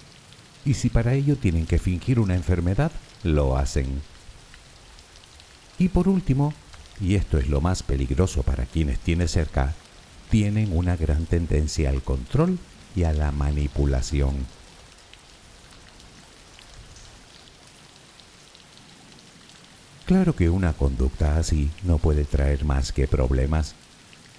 Y 0.65 0.75
si 0.75 0.91
para 0.91 1.15
ello 1.15 1.37
tienen 1.37 1.67
que 1.67 1.79
fingir 1.79 2.21
una 2.21 2.35
enfermedad, 2.35 2.93
lo 3.23 3.57
hacen. 3.57 4.03
Y 5.79 5.89
por 5.89 6.09
último, 6.09 6.53
y 7.01 7.15
esto 7.15 7.39
es 7.39 7.49
lo 7.49 7.61
más 7.61 7.83
peligroso 7.83 8.43
para 8.43 8.67
quienes 8.67 8.99
tienen 8.99 9.29
cerca, 9.29 9.75
tienen 10.31 10.77
una 10.77 10.97
gran 10.97 11.25
tendencia 11.25 11.89
al 11.89 12.03
control 12.03 12.59
y 12.95 13.05
a 13.05 13.13
la 13.13 13.33
manipulación. 13.33 14.35
Claro 20.05 20.35
que 20.35 20.51
una 20.51 20.73
conducta 20.73 21.39
así 21.39 21.71
no 21.85 21.99
puede 21.99 22.25
traer 22.25 22.65
más 22.65 22.93
que 22.93 23.07
problemas 23.07 23.75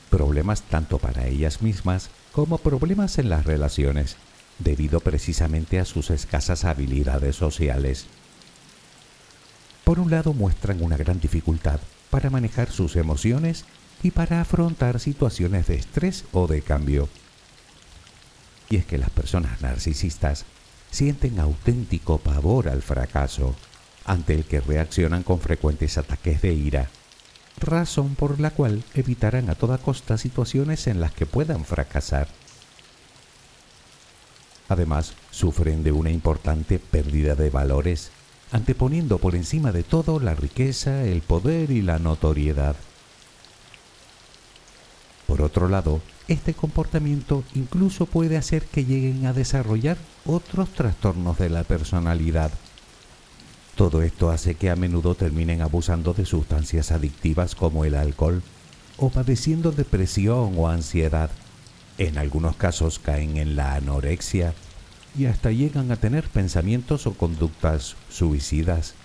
problemas 0.09 0.63
tanto 0.63 0.97
para 0.97 1.27
ellas 1.27 1.61
mismas 1.61 2.09
como 2.31 2.57
problemas 2.57 3.17
en 3.17 3.29
las 3.29 3.45
relaciones, 3.45 4.17
debido 4.59 4.99
precisamente 4.99 5.79
a 5.79 5.85
sus 5.85 6.09
escasas 6.09 6.65
habilidades 6.65 7.35
sociales. 7.35 8.05
Por 9.83 9.99
un 9.99 10.11
lado 10.11 10.33
muestran 10.33 10.83
una 10.83 10.97
gran 10.97 11.19
dificultad 11.19 11.79
para 12.09 12.29
manejar 12.29 12.71
sus 12.71 12.95
emociones 12.95 13.65
y 14.03 14.11
para 14.11 14.41
afrontar 14.41 14.99
situaciones 14.99 15.67
de 15.67 15.75
estrés 15.75 16.25
o 16.31 16.47
de 16.47 16.61
cambio. 16.61 17.09
Y 18.69 18.77
es 18.77 18.85
que 18.85 18.97
las 18.97 19.09
personas 19.09 19.61
narcisistas 19.61 20.45
sienten 20.91 21.39
auténtico 21.39 22.17
pavor 22.19 22.69
al 22.69 22.81
fracaso, 22.81 23.55
ante 24.05 24.33
el 24.33 24.45
que 24.45 24.61
reaccionan 24.61 25.23
con 25.23 25.39
frecuentes 25.39 25.97
ataques 25.97 26.41
de 26.41 26.53
ira 26.53 26.89
razón 27.59 28.15
por 28.15 28.39
la 28.39 28.51
cual 28.51 28.83
evitarán 28.93 29.49
a 29.49 29.55
toda 29.55 29.77
costa 29.77 30.17
situaciones 30.17 30.87
en 30.87 30.99
las 30.99 31.11
que 31.11 31.25
puedan 31.25 31.65
fracasar. 31.65 32.27
Además, 34.67 35.13
sufren 35.31 35.83
de 35.83 35.91
una 35.91 36.11
importante 36.11 36.79
pérdida 36.79 37.35
de 37.35 37.49
valores, 37.49 38.11
anteponiendo 38.51 39.17
por 39.17 39.35
encima 39.35 39.71
de 39.71 39.83
todo 39.83 40.19
la 40.19 40.35
riqueza, 40.35 41.03
el 41.03 41.21
poder 41.21 41.71
y 41.71 41.81
la 41.81 41.97
notoriedad. 41.99 42.75
Por 45.25 45.41
otro 45.41 45.67
lado, 45.67 46.01
este 46.27 46.53
comportamiento 46.53 47.43
incluso 47.55 48.05
puede 48.05 48.37
hacer 48.37 48.63
que 48.63 48.85
lleguen 48.85 49.25
a 49.25 49.33
desarrollar 49.33 49.97
otros 50.25 50.69
trastornos 50.69 51.37
de 51.39 51.49
la 51.49 51.63
personalidad. 51.63 52.51
Todo 53.79 54.01
esto 54.01 54.29
hace 54.29 54.55
que 54.55 54.69
a 54.69 54.75
menudo 54.75 55.15
terminen 55.15 55.61
abusando 55.61 56.13
de 56.13 56.25
sustancias 56.25 56.91
adictivas 56.91 57.55
como 57.55 57.85
el 57.85 57.95
alcohol 57.95 58.43
o 58.97 59.09
padeciendo 59.09 59.71
depresión 59.71 60.55
o 60.57 60.67
ansiedad. 60.67 61.29
En 61.97 62.17
algunos 62.17 62.57
casos 62.57 62.99
caen 62.99 63.37
en 63.37 63.55
la 63.55 63.75
anorexia 63.75 64.53
y 65.17 65.27
hasta 65.27 65.51
llegan 65.51 65.93
a 65.93 65.95
tener 65.95 66.27
pensamientos 66.27 67.07
o 67.07 67.13
conductas 67.13 67.95
suicidas. 68.09 68.95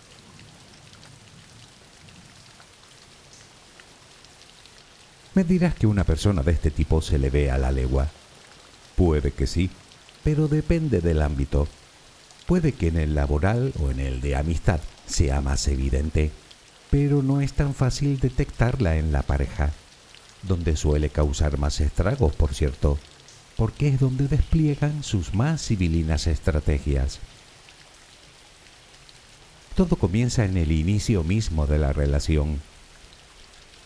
Me 5.37 5.45
dirás 5.45 5.77
que 5.77 5.87
una 5.87 6.03
persona 6.03 6.43
de 6.43 6.51
este 6.51 6.73
tipo 6.73 7.01
se 7.01 7.21
le 7.21 7.31
ve 7.31 7.49
a 7.53 7.59
la 7.59 7.71
legua. 7.71 8.09
Puede 8.97 9.31
que 9.31 9.47
sí, 9.47 9.71
pero 10.25 10.49
depende 10.49 11.01
del 11.01 11.23
ámbito. 11.23 11.69
Puede 12.47 12.73
que 12.73 12.89
en 12.89 12.99
el 12.99 13.15
laboral 13.15 13.73
o 13.81 13.91
en 13.91 14.01
el 14.01 14.21
de 14.21 14.37
amistad 14.37 14.81
sea 15.07 15.41
más 15.41 15.67
evidente, 15.69 16.31
pero 16.91 17.23
no 17.23 17.41
es 17.41 17.55
tan 17.55 17.75
fácil 17.75 18.21
detectarla 18.21 18.97
en 18.97 19.13
la 19.13 19.23
pareja, 19.23 19.73
donde 20.43 20.77
suele 20.77 21.09
causar 21.09 21.57
más 21.57 21.81
estragos, 21.81 22.35
por 22.35 22.53
cierto, 22.53 22.99
porque 23.57 23.89
es 23.89 23.99
donde 23.99 24.29
despliegan 24.29 25.03
sus 25.03 25.33
más 25.33 25.65
civilinas 25.65 26.27
estrategias. 26.27 27.19
Todo 29.75 29.97
comienza 29.97 30.45
en 30.45 30.59
el 30.59 30.71
inicio 30.71 31.25
mismo 31.25 31.67
de 31.67 31.79
la 31.79 31.95
relación. 31.95 32.61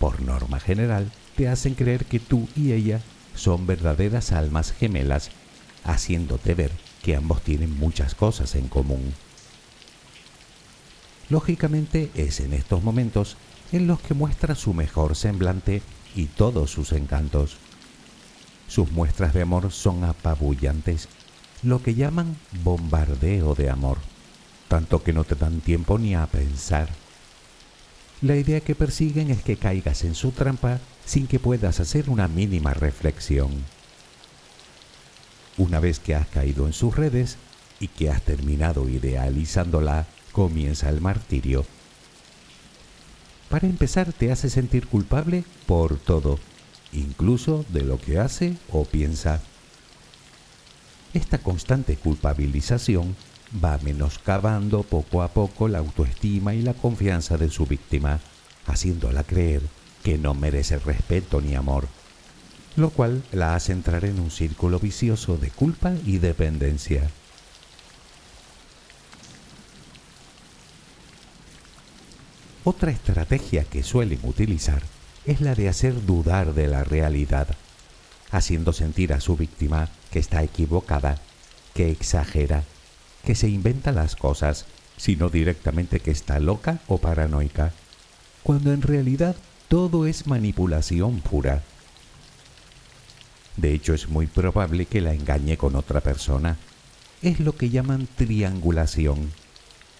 Por 0.00 0.20
norma 0.20 0.58
general, 0.58 1.12
te 1.36 1.48
hacen 1.48 1.74
creer 1.74 2.06
que 2.06 2.18
tú 2.18 2.48
y 2.56 2.72
ella 2.72 3.00
son 3.36 3.68
verdaderas 3.68 4.32
almas 4.32 4.72
gemelas, 4.72 5.30
haciéndote 5.84 6.54
ver 6.54 6.87
que 7.08 7.16
ambos 7.16 7.40
tienen 7.40 7.74
muchas 7.78 8.14
cosas 8.14 8.54
en 8.54 8.68
común. 8.68 9.14
Lógicamente 11.30 12.10
es 12.14 12.38
en 12.40 12.52
estos 12.52 12.82
momentos 12.82 13.38
en 13.72 13.86
los 13.86 13.98
que 13.98 14.12
muestra 14.12 14.54
su 14.54 14.74
mejor 14.74 15.16
semblante 15.16 15.80
y 16.14 16.26
todos 16.26 16.70
sus 16.70 16.92
encantos. 16.92 17.56
Sus 18.66 18.92
muestras 18.92 19.32
de 19.32 19.40
amor 19.40 19.72
son 19.72 20.04
apabullantes, 20.04 21.08
lo 21.62 21.82
que 21.82 21.94
llaman 21.94 22.36
bombardeo 22.62 23.54
de 23.54 23.70
amor, 23.70 23.96
tanto 24.68 25.02
que 25.02 25.14
no 25.14 25.24
te 25.24 25.34
dan 25.34 25.62
tiempo 25.62 25.98
ni 25.98 26.14
a 26.14 26.26
pensar. 26.26 26.90
La 28.20 28.36
idea 28.36 28.60
que 28.60 28.74
persiguen 28.74 29.30
es 29.30 29.42
que 29.42 29.56
caigas 29.56 30.04
en 30.04 30.14
su 30.14 30.30
trampa 30.30 30.78
sin 31.06 31.26
que 31.26 31.40
puedas 31.40 31.80
hacer 31.80 32.10
una 32.10 32.28
mínima 32.28 32.74
reflexión. 32.74 33.64
Una 35.58 35.80
vez 35.80 35.98
que 35.98 36.14
has 36.14 36.28
caído 36.28 36.66
en 36.66 36.72
sus 36.72 36.96
redes 36.96 37.36
y 37.80 37.88
que 37.88 38.10
has 38.10 38.22
terminado 38.22 38.88
idealizándola, 38.88 40.06
comienza 40.30 40.88
el 40.88 41.00
martirio. 41.00 41.66
Para 43.48 43.66
empezar, 43.66 44.12
te 44.12 44.30
hace 44.30 44.50
sentir 44.50 44.86
culpable 44.86 45.44
por 45.66 45.98
todo, 45.98 46.38
incluso 46.92 47.64
de 47.70 47.82
lo 47.82 47.98
que 48.00 48.20
hace 48.20 48.56
o 48.70 48.84
piensa. 48.84 49.40
Esta 51.12 51.38
constante 51.38 51.96
culpabilización 51.96 53.16
va 53.64 53.78
menoscabando 53.78 54.84
poco 54.84 55.22
a 55.22 55.28
poco 55.28 55.66
la 55.66 55.78
autoestima 55.78 56.54
y 56.54 56.62
la 56.62 56.74
confianza 56.74 57.36
de 57.36 57.48
su 57.50 57.66
víctima, 57.66 58.20
haciéndola 58.66 59.24
creer 59.24 59.62
que 60.04 60.18
no 60.18 60.34
merece 60.34 60.78
respeto 60.78 61.40
ni 61.40 61.54
amor, 61.54 61.88
lo 62.78 62.90
cual 62.90 63.24
la 63.32 63.54
hace 63.54 63.72
entrar 63.72 64.04
en 64.04 64.20
un 64.20 64.30
círculo 64.30 64.78
vicioso 64.78 65.36
de 65.36 65.50
culpa 65.50 65.92
y 66.06 66.18
dependencia. 66.18 67.10
Otra 72.64 72.90
estrategia 72.90 73.64
que 73.64 73.82
suelen 73.82 74.20
utilizar 74.22 74.82
es 75.24 75.40
la 75.40 75.54
de 75.54 75.68
hacer 75.68 76.06
dudar 76.06 76.54
de 76.54 76.68
la 76.68 76.84
realidad, 76.84 77.48
haciendo 78.30 78.72
sentir 78.72 79.12
a 79.12 79.20
su 79.20 79.36
víctima 79.36 79.88
que 80.10 80.18
está 80.18 80.42
equivocada, 80.42 81.18
que 81.74 81.90
exagera, 81.90 82.62
que 83.24 83.34
se 83.34 83.48
inventa 83.48 83.90
las 83.90 84.16
cosas, 84.16 84.66
sino 84.96 85.30
directamente 85.30 86.00
que 86.00 86.10
está 86.10 86.38
loca 86.38 86.80
o 86.86 86.98
paranoica, 86.98 87.72
cuando 88.42 88.72
en 88.72 88.82
realidad 88.82 89.34
todo 89.68 90.06
es 90.06 90.26
manipulación 90.26 91.20
pura. 91.20 91.62
De 93.58 93.74
hecho, 93.74 93.92
es 93.92 94.08
muy 94.08 94.28
probable 94.28 94.86
que 94.86 95.00
la 95.00 95.12
engañe 95.12 95.56
con 95.56 95.74
otra 95.74 96.00
persona. 96.00 96.56
Es 97.22 97.40
lo 97.40 97.56
que 97.56 97.70
llaman 97.70 98.06
triangulación. 98.16 99.32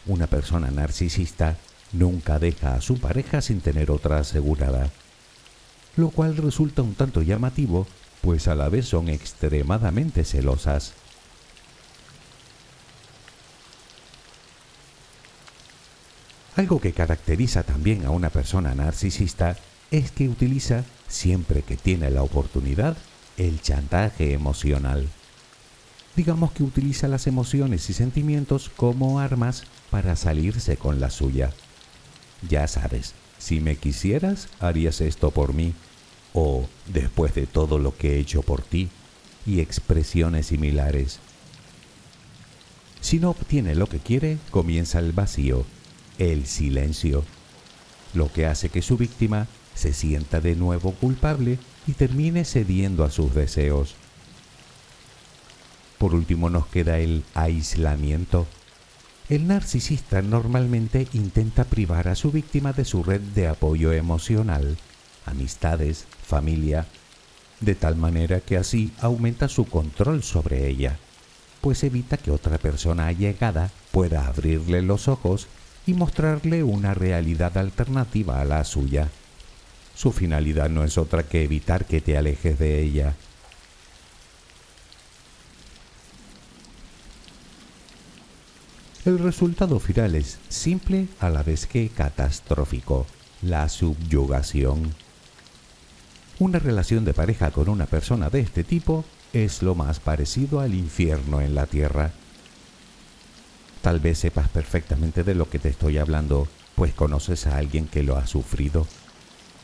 Una 0.07 0.29
persona 0.29 0.71
narcisista 0.71 1.57
nunca 1.92 2.38
deja 2.38 2.75
a 2.75 2.81
su 2.81 3.01
pareja 3.01 3.40
sin 3.42 3.61
tener 3.61 3.90
otra 3.90 4.18
asegurada, 4.18 4.92
lo 5.97 6.11
cual 6.11 6.37
resulta 6.37 6.83
un 6.83 6.94
tanto 6.94 7.21
llamativo, 7.23 7.88
pues 8.21 8.47
a 8.47 8.55
la 8.55 8.68
vez 8.68 8.87
son 8.87 9.09
extremadamente 9.09 10.25
celosas. 10.25 10.92
Algo 16.55 16.81
que 16.81 16.92
caracteriza 16.92 17.64
también 17.64 18.05
a 18.05 18.11
una 18.11 18.31
persona 18.31 18.73
narcisista 18.77 19.57
es 19.90 20.12
que 20.12 20.29
utiliza, 20.29 20.85
siempre 21.09 21.62
que 21.62 21.77
tiene 21.77 22.11
la 22.11 22.23
oportunidad, 22.23 22.97
el 23.38 23.62
chantaje 23.62 24.35
emocional. 24.35 25.09
Digamos 26.14 26.53
que 26.53 26.62
utiliza 26.62 27.09
las 27.09 27.27
emociones 27.27 27.88
y 27.88 27.94
sentimientos 27.94 28.70
como 28.77 29.20
armas 29.20 29.62
para 29.90 30.16
salirse 30.16 30.77
con 30.77 31.01
la 31.01 31.09
suya. 31.09 31.53
Ya 32.48 32.66
sabes, 32.66 33.14
si 33.38 33.61
me 33.61 33.77
quisieras, 33.77 34.48
harías 34.61 35.01
esto 35.01 35.31
por 35.31 35.55
mí, 35.55 35.72
o 36.35 36.68
después 36.92 37.35
de 37.35 37.46
todo 37.46 37.79
lo 37.79 37.96
que 37.96 38.16
he 38.16 38.18
hecho 38.18 38.42
por 38.42 38.61
ti, 38.61 38.90
y 39.46 39.61
expresiones 39.61 40.48
similares. 40.48 41.20
Si 43.01 43.18
no 43.18 43.31
obtiene 43.31 43.74
lo 43.74 43.87
que 43.87 43.98
quiere, 43.98 44.38
comienza 44.51 44.98
el 44.98 45.12
vacío 45.12 45.64
el 46.18 46.46
silencio, 46.46 47.24
lo 48.12 48.31
que 48.33 48.46
hace 48.46 48.68
que 48.68 48.83
su 48.83 48.96
víctima 48.96 49.46
se 49.74 49.92
sienta 49.92 50.40
de 50.40 50.57
nuevo 50.57 50.92
culpable 50.92 51.59
y 51.88 51.94
termine 51.94 52.44
cediendo 52.44 53.03
a 53.03 53.11
sus 53.11 53.35
deseos. 53.35 53.94
Por 55.96 56.14
último 56.14 56.51
nos 56.51 56.66
queda 56.66 56.98
el 56.98 57.24
aislamiento. 57.35 58.46
El 59.31 59.48
narcisista 59.48 60.22
normalmente 60.22 61.09
intenta 61.14 61.64
privar 61.64 62.09
a 62.09 62.14
su 62.14 62.31
víctima 62.31 62.72
de 62.72 62.85
su 62.85 63.03
red 63.03 63.20
de 63.20 63.48
apoyo 63.48 63.92
emocional, 63.92 64.77
amistades, 65.27 66.07
familia, 66.24 66.87
de 67.61 67.74
tal 67.74 67.96
manera 67.96 68.40
que 68.40 68.59
así 68.59 68.92
aumenta 69.01 69.48
su 69.48 69.64
control 69.64 70.22
sobre 70.22 70.68
ella, 70.68 70.98
pues 71.62 71.83
evita 71.83 72.18
que 72.18 72.31
otra 72.31 72.59
persona 72.59 73.07
allegada 73.09 73.70
pueda 73.92 74.27
abrirle 74.27 74.83
los 74.83 75.09
ojos 75.09 75.48
y 75.87 75.94
mostrarle 75.94 76.62
una 76.62 76.92
realidad 76.92 77.57
alternativa 77.57 78.40
a 78.40 78.44
la 78.44 78.62
suya. 78.64 79.09
Su 79.99 80.13
finalidad 80.13 80.71
no 80.71 80.85
es 80.85 80.97
otra 80.97 81.25
que 81.25 81.43
evitar 81.43 81.85
que 81.85 82.01
te 82.01 82.17
alejes 82.17 82.57
de 82.57 82.81
ella. 82.81 83.17
El 89.05 89.19
resultado 89.19 89.81
final 89.81 90.15
es 90.15 90.39
simple 90.49 91.09
a 91.19 91.31
la 91.31 91.43
vez 91.43 91.67
que 91.67 91.89
catastrófico, 91.89 93.07
la 93.43 93.69
subyugación. 93.69 94.95
Una 96.39 96.61
relación 96.61 97.05
de 97.05 97.13
pareja 97.13 97.51
con 97.51 97.69
una 97.69 97.87
persona 97.87 98.31
de 98.31 98.39
este 98.39 98.63
tipo 98.63 99.05
es 99.33 99.65
lo 99.65 99.75
más 99.75 99.99
parecido 99.99 100.61
al 100.61 100.77
infierno 100.77 101.41
en 101.41 101.57
la 101.57 101.67
tierra. 101.67 102.13
Tal 103.83 103.99
vez 103.99 104.19
sepas 104.19 104.49
perfectamente 104.49 105.25
de 105.25 105.35
lo 105.35 105.51
que 105.51 105.59
te 105.59 105.71
estoy 105.71 105.99
hablando, 105.99 106.47
pues 106.77 106.95
conoces 106.95 107.49
a 107.49 107.57
alguien 107.57 107.89
que 107.89 108.05
lo 108.05 108.17
ha 108.17 108.29
sufrido. 108.29 108.87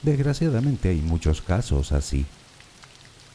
Desgraciadamente 0.05 0.91
hay 0.91 1.01
muchos 1.01 1.41
casos 1.41 1.93
así. 1.93 2.27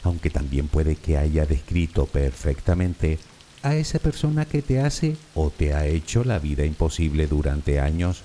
Aunque 0.04 0.30
también 0.30 0.68
puede 0.68 0.96
que 0.96 1.18
haya 1.18 1.46
descrito 1.46 2.06
perfectamente 2.06 3.18
a 3.64 3.76
esa 3.76 4.00
persona 4.00 4.46
que 4.46 4.62
te 4.62 4.80
hace 4.80 5.18
o 5.34 5.50
te 5.50 5.74
ha 5.74 5.88
hecho 5.88 6.24
la 6.24 6.38
vida 6.40 6.64
imposible 6.66 7.28
durante 7.28 7.80
años. 7.80 8.22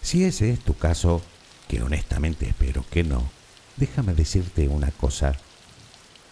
Si 0.00 0.24
ese 0.24 0.50
es 0.50 0.60
tu 0.60 0.74
caso, 0.74 1.22
que 1.68 1.82
honestamente 1.82 2.48
espero 2.48 2.84
que 2.88 3.02
no, 3.02 3.28
déjame 3.76 4.14
decirte 4.14 4.68
una 4.68 4.92
cosa. 4.92 5.34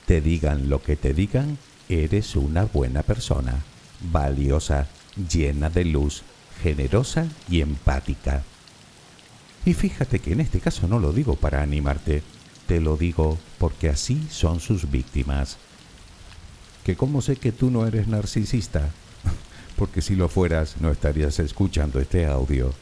Te 0.06 0.20
digan 0.20 0.70
lo 0.70 0.82
que 0.82 0.96
te 0.96 1.12
digan, 1.12 1.58
eres 1.88 2.36
una 2.36 2.64
buena 2.64 3.02
persona, 3.02 3.64
valiosa, 4.00 4.86
llena 5.30 5.68
de 5.68 5.84
luz, 5.84 6.22
generosa 6.62 7.26
y 7.50 7.60
empática. 7.60 8.44
Y 9.68 9.74
fíjate 9.74 10.18
que 10.18 10.32
en 10.32 10.40
este 10.40 10.60
caso 10.60 10.88
no 10.88 10.98
lo 10.98 11.12
digo 11.12 11.36
para 11.36 11.60
animarte, 11.60 12.22
te 12.66 12.80
lo 12.80 12.96
digo 12.96 13.36
porque 13.58 13.90
así 13.90 14.26
son 14.30 14.60
sus 14.60 14.90
víctimas. 14.90 15.58
¿Que 16.84 16.96
cómo 16.96 17.20
sé 17.20 17.36
que 17.36 17.52
tú 17.52 17.70
no 17.70 17.86
eres 17.86 18.08
narcisista? 18.08 18.88
porque 19.76 20.00
si 20.00 20.16
lo 20.16 20.30
fueras 20.30 20.80
no 20.80 20.90
estarías 20.90 21.38
escuchando 21.38 22.00
este 22.00 22.24
audio. 22.24 22.72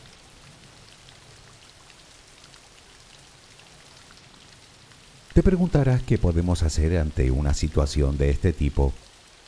Te 5.35 5.42
preguntarás 5.42 6.05
qué 6.05 6.18
podemos 6.18 6.62
hacer 6.62 6.99
ante 6.99 7.33
una 7.33 7.53
situación 7.53 8.16
de 8.16 8.31
este 8.31 8.53
tipo. 8.53 8.92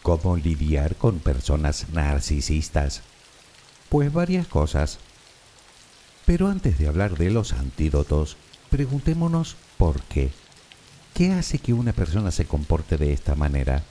¿Cómo 0.03 0.37
lidiar 0.37 0.96
con 0.96 1.20
personas 1.20 1.87
narcisistas? 1.92 3.03
Pues 3.90 4.12
varias 4.12 4.48
cosas. 4.48 4.98
Pero 6.29 6.47
antes 6.49 6.79
de 6.79 6.87
hablar 6.87 7.17
de 7.17 7.31
los 7.31 7.53
antídotos, 7.53 8.37
preguntémonos 8.71 9.57
por 9.79 10.03
qué. 10.03 10.31
¿Qué 11.14 11.33
hace 11.33 11.59
que 11.59 11.73
una 11.73 11.93
persona 11.93 12.31
se 12.31 12.45
comporte 12.45 12.99
de 12.99 13.12
esta 13.12 13.35
manera? 13.35 13.83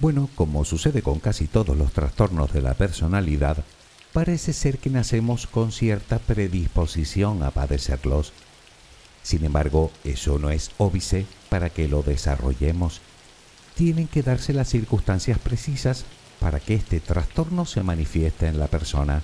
Bueno, 0.00 0.28
como 0.34 0.66
sucede 0.66 1.00
con 1.00 1.20
casi 1.20 1.46
todos 1.46 1.78
los 1.78 1.92
trastornos 1.92 2.52
de 2.52 2.60
la 2.60 2.74
personalidad, 2.74 3.64
parece 4.12 4.52
ser 4.52 4.78
que 4.78 4.90
nacemos 4.90 5.46
con 5.46 5.72
cierta 5.72 6.18
predisposición 6.18 7.42
a 7.42 7.52
padecerlos 7.52 8.32
sin 9.28 9.44
embargo, 9.44 9.90
eso 10.04 10.38
no 10.38 10.48
es 10.48 10.70
óbice 10.78 11.26
para 11.50 11.68
que 11.68 11.86
lo 11.86 12.02
desarrollemos. 12.02 13.02
Tienen 13.74 14.08
que 14.08 14.22
darse 14.22 14.54
las 14.54 14.70
circunstancias 14.70 15.38
precisas 15.38 16.06
para 16.40 16.60
que 16.60 16.72
este 16.72 16.98
trastorno 17.00 17.66
se 17.66 17.82
manifieste 17.82 18.46
en 18.46 18.58
la 18.58 18.68
persona. 18.68 19.22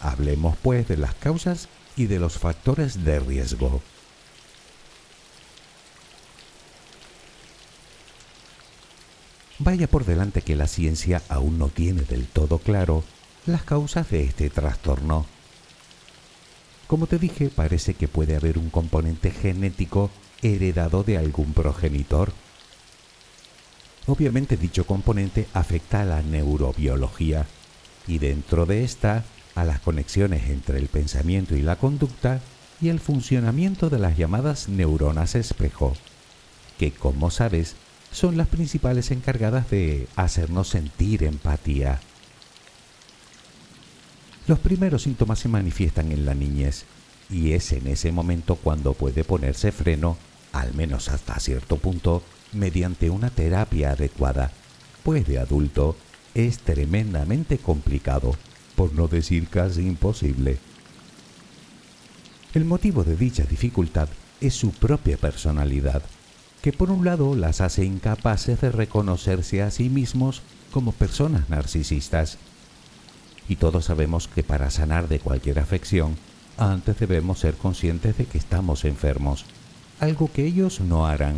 Hablemos 0.00 0.56
pues 0.62 0.88
de 0.88 0.96
las 0.96 1.14
causas 1.14 1.68
y 1.96 2.06
de 2.06 2.18
los 2.18 2.38
factores 2.38 3.04
de 3.04 3.20
riesgo. 3.20 3.82
Vaya 9.58 9.86
por 9.86 10.06
delante 10.06 10.40
que 10.40 10.56
la 10.56 10.66
ciencia 10.66 11.22
aún 11.28 11.58
no 11.58 11.68
tiene 11.68 12.02
del 12.02 12.26
todo 12.26 12.58
claro 12.58 13.04
las 13.44 13.62
causas 13.62 14.10
de 14.10 14.24
este 14.24 14.48
trastorno. 14.48 15.26
Como 16.86 17.06
te 17.06 17.18
dije, 17.18 17.50
parece 17.50 17.92
que 17.92 18.08
puede 18.08 18.36
haber 18.36 18.56
un 18.56 18.70
componente 18.70 19.30
genético 19.30 20.10
heredado 20.40 21.04
de 21.04 21.18
algún 21.18 21.52
progenitor. 21.52 22.32
Obviamente 24.06 24.56
dicho 24.56 24.86
componente 24.86 25.46
afecta 25.52 26.00
a 26.00 26.04
la 26.04 26.22
neurobiología 26.22 27.46
y 28.08 28.18
dentro 28.18 28.64
de 28.64 28.82
esta 28.82 29.24
a 29.60 29.64
las 29.64 29.80
conexiones 29.80 30.48
entre 30.48 30.78
el 30.78 30.88
pensamiento 30.88 31.54
y 31.54 31.60
la 31.60 31.76
conducta 31.76 32.40
y 32.80 32.88
el 32.88 32.98
funcionamiento 32.98 33.90
de 33.90 33.98
las 33.98 34.16
llamadas 34.16 34.70
neuronas 34.70 35.34
espejo, 35.34 35.94
que 36.78 36.92
como 36.92 37.30
sabes 37.30 37.76
son 38.10 38.38
las 38.38 38.48
principales 38.48 39.10
encargadas 39.10 39.68
de 39.70 40.08
hacernos 40.16 40.68
sentir 40.68 41.24
empatía. 41.24 42.00
Los 44.46 44.58
primeros 44.60 45.02
síntomas 45.02 45.38
se 45.38 45.48
manifiestan 45.48 46.10
en 46.10 46.24
la 46.24 46.34
niñez 46.34 46.84
y 47.28 47.52
es 47.52 47.70
en 47.72 47.86
ese 47.86 48.12
momento 48.12 48.56
cuando 48.56 48.94
puede 48.94 49.24
ponerse 49.24 49.72
freno, 49.72 50.16
al 50.52 50.72
menos 50.72 51.10
hasta 51.10 51.38
cierto 51.38 51.76
punto, 51.76 52.22
mediante 52.52 53.10
una 53.10 53.28
terapia 53.28 53.90
adecuada, 53.90 54.50
pues 55.04 55.26
de 55.26 55.38
adulto 55.38 55.96
es 56.34 56.58
tremendamente 56.60 57.58
complicado, 57.58 58.34
por 58.80 58.94
no 58.94 59.08
decir 59.08 59.46
casi 59.48 59.86
imposible. 59.86 60.56
El 62.54 62.64
motivo 62.64 63.04
de 63.04 63.14
dicha 63.14 63.44
dificultad 63.44 64.08
es 64.40 64.54
su 64.54 64.70
propia 64.70 65.18
personalidad, 65.18 66.02
que 66.62 66.72
por 66.72 66.90
un 66.90 67.04
lado 67.04 67.34
las 67.34 67.60
hace 67.60 67.84
incapaces 67.84 68.58
de 68.62 68.72
reconocerse 68.72 69.60
a 69.60 69.70
sí 69.70 69.90
mismos 69.90 70.40
como 70.70 70.92
personas 70.92 71.50
narcisistas 71.50 72.38
y 73.50 73.56
todos 73.56 73.84
sabemos 73.84 74.28
que 74.28 74.42
para 74.42 74.70
sanar 74.70 75.08
de 75.08 75.20
cualquier 75.20 75.58
afección, 75.58 76.16
antes 76.56 76.98
debemos 76.98 77.38
ser 77.38 77.56
conscientes 77.56 78.16
de 78.16 78.24
que 78.24 78.38
estamos 78.38 78.86
enfermos, 78.86 79.44
algo 79.98 80.32
que 80.32 80.46
ellos 80.46 80.80
no 80.80 81.06
harán. 81.06 81.36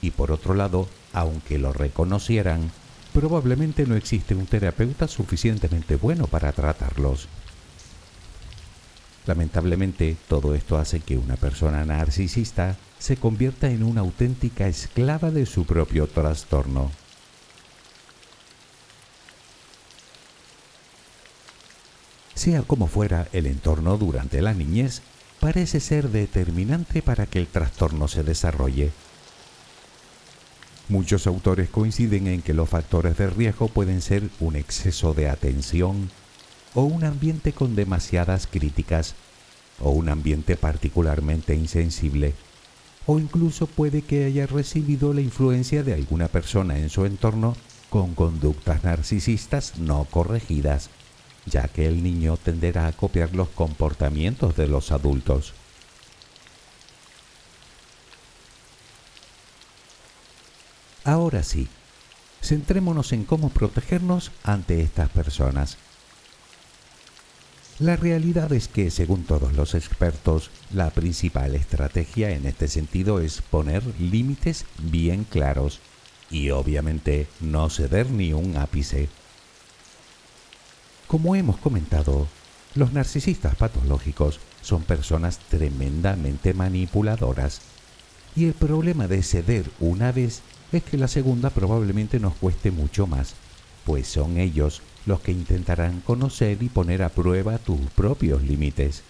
Y 0.00 0.12
por 0.12 0.32
otro 0.32 0.54
lado, 0.54 0.88
aunque 1.12 1.58
lo 1.58 1.74
reconocieran, 1.74 2.70
probablemente 3.12 3.86
no 3.86 3.96
existe 3.96 4.34
un 4.34 4.46
terapeuta 4.46 5.08
suficientemente 5.08 5.96
bueno 5.96 6.26
para 6.26 6.52
tratarlos. 6.52 7.28
Lamentablemente, 9.26 10.16
todo 10.28 10.54
esto 10.54 10.78
hace 10.78 11.00
que 11.00 11.18
una 11.18 11.36
persona 11.36 11.84
narcisista 11.84 12.76
se 12.98 13.16
convierta 13.16 13.70
en 13.70 13.82
una 13.82 14.00
auténtica 14.00 14.66
esclava 14.66 15.30
de 15.30 15.46
su 15.46 15.66
propio 15.66 16.06
trastorno. 16.06 16.90
Sea 22.34 22.62
como 22.62 22.86
fuera 22.86 23.28
el 23.32 23.46
entorno 23.46 23.98
durante 23.98 24.40
la 24.40 24.54
niñez, 24.54 25.02
parece 25.40 25.80
ser 25.80 26.08
determinante 26.08 27.02
para 27.02 27.26
que 27.26 27.38
el 27.38 27.46
trastorno 27.46 28.08
se 28.08 28.22
desarrolle. 28.22 28.92
Muchos 30.90 31.26
autores 31.26 31.70
coinciden 31.70 32.26
en 32.26 32.42
que 32.42 32.52
los 32.52 32.68
factores 32.68 33.16
de 33.16 33.30
riesgo 33.30 33.68
pueden 33.68 34.02
ser 34.02 34.28
un 34.40 34.56
exceso 34.56 35.14
de 35.14 35.28
atención 35.28 36.10
o 36.74 36.82
un 36.82 37.04
ambiente 37.04 37.52
con 37.52 37.74
demasiadas 37.74 38.46
críticas 38.46 39.14
o 39.78 39.90
un 39.90 40.08
ambiente 40.08 40.56
particularmente 40.56 41.54
insensible 41.54 42.34
o 43.06 43.18
incluso 43.18 43.66
puede 43.66 44.02
que 44.02 44.24
haya 44.24 44.46
recibido 44.46 45.14
la 45.14 45.20
influencia 45.20 45.82
de 45.82 45.94
alguna 45.94 46.28
persona 46.28 46.78
en 46.78 46.90
su 46.90 47.06
entorno 47.06 47.56
con 47.88 48.14
conductas 48.14 48.84
narcisistas 48.84 49.78
no 49.78 50.04
corregidas 50.10 50.90
ya 51.46 51.68
que 51.68 51.86
el 51.86 52.02
niño 52.02 52.36
tenderá 52.36 52.86
a 52.86 52.92
copiar 52.92 53.34
los 53.34 53.48
comportamientos 53.48 54.56
de 54.56 54.68
los 54.68 54.92
adultos. 54.92 55.54
Ahora 61.04 61.42
sí, 61.42 61.68
centrémonos 62.42 63.12
en 63.12 63.24
cómo 63.24 63.48
protegernos 63.48 64.32
ante 64.42 64.82
estas 64.82 65.08
personas. 65.08 65.78
La 67.78 67.96
realidad 67.96 68.52
es 68.52 68.68
que, 68.68 68.90
según 68.90 69.24
todos 69.24 69.54
los 69.54 69.74
expertos, 69.74 70.50
la 70.70 70.90
principal 70.90 71.54
estrategia 71.54 72.30
en 72.30 72.46
este 72.46 72.68
sentido 72.68 73.20
es 73.20 73.40
poner 73.40 73.82
límites 73.98 74.66
bien 74.78 75.24
claros 75.24 75.80
y 76.30 76.50
obviamente 76.50 77.26
no 77.40 77.70
ceder 77.70 78.10
ni 78.10 78.34
un 78.34 78.58
ápice. 78.58 79.08
Como 81.06 81.34
hemos 81.34 81.56
comentado, 81.56 82.28
los 82.74 82.92
narcisistas 82.92 83.56
patológicos 83.56 84.40
son 84.60 84.82
personas 84.82 85.38
tremendamente 85.38 86.52
manipuladoras 86.52 87.62
y 88.36 88.44
el 88.44 88.52
problema 88.52 89.08
de 89.08 89.22
ceder 89.22 89.70
una 89.80 90.12
vez 90.12 90.42
es 90.72 90.82
que 90.82 90.96
la 90.96 91.08
segunda 91.08 91.50
probablemente 91.50 92.20
nos 92.20 92.34
cueste 92.34 92.70
mucho 92.70 93.06
más, 93.06 93.34
pues 93.84 94.06
son 94.06 94.38
ellos 94.38 94.82
los 95.06 95.20
que 95.20 95.32
intentarán 95.32 96.00
conocer 96.00 96.62
y 96.62 96.68
poner 96.68 97.02
a 97.02 97.08
prueba 97.08 97.58
tus 97.58 97.80
propios 97.96 98.42
límites. 98.42 99.02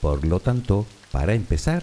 Por 0.00 0.26
lo 0.26 0.40
tanto, 0.40 0.86
para 1.12 1.34
empezar, 1.34 1.82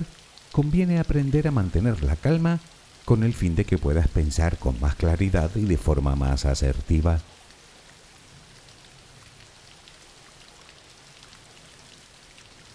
conviene 0.51 0.99
aprender 0.99 1.47
a 1.47 1.51
mantener 1.51 2.03
la 2.03 2.15
calma 2.15 2.59
con 3.05 3.23
el 3.23 3.33
fin 3.33 3.55
de 3.55 3.65
que 3.65 3.77
puedas 3.77 4.07
pensar 4.07 4.57
con 4.57 4.79
más 4.79 4.95
claridad 4.95 5.51
y 5.55 5.65
de 5.65 5.77
forma 5.77 6.15
más 6.15 6.45
asertiva. 6.45 7.19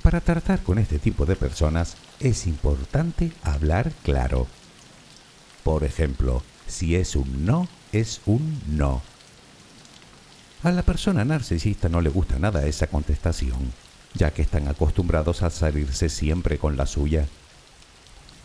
Para 0.02 0.20
tratar 0.20 0.62
con 0.62 0.78
este 0.78 0.98
tipo 0.98 1.26
de 1.26 1.36
personas 1.36 1.96
es 2.20 2.46
importante 2.46 3.32
hablar 3.42 3.92
claro. 4.02 4.46
Por 5.66 5.82
ejemplo, 5.82 6.44
si 6.68 6.94
es 6.94 7.16
un 7.16 7.44
no, 7.44 7.66
es 7.90 8.20
un 8.24 8.62
no. 8.68 9.02
A 10.62 10.70
la 10.70 10.82
persona 10.82 11.24
narcisista 11.24 11.88
no 11.88 12.00
le 12.00 12.08
gusta 12.08 12.38
nada 12.38 12.64
esa 12.66 12.86
contestación, 12.86 13.72
ya 14.14 14.30
que 14.30 14.42
están 14.42 14.68
acostumbrados 14.68 15.42
a 15.42 15.50
salirse 15.50 16.08
siempre 16.08 16.58
con 16.58 16.76
la 16.76 16.86
suya. 16.86 17.26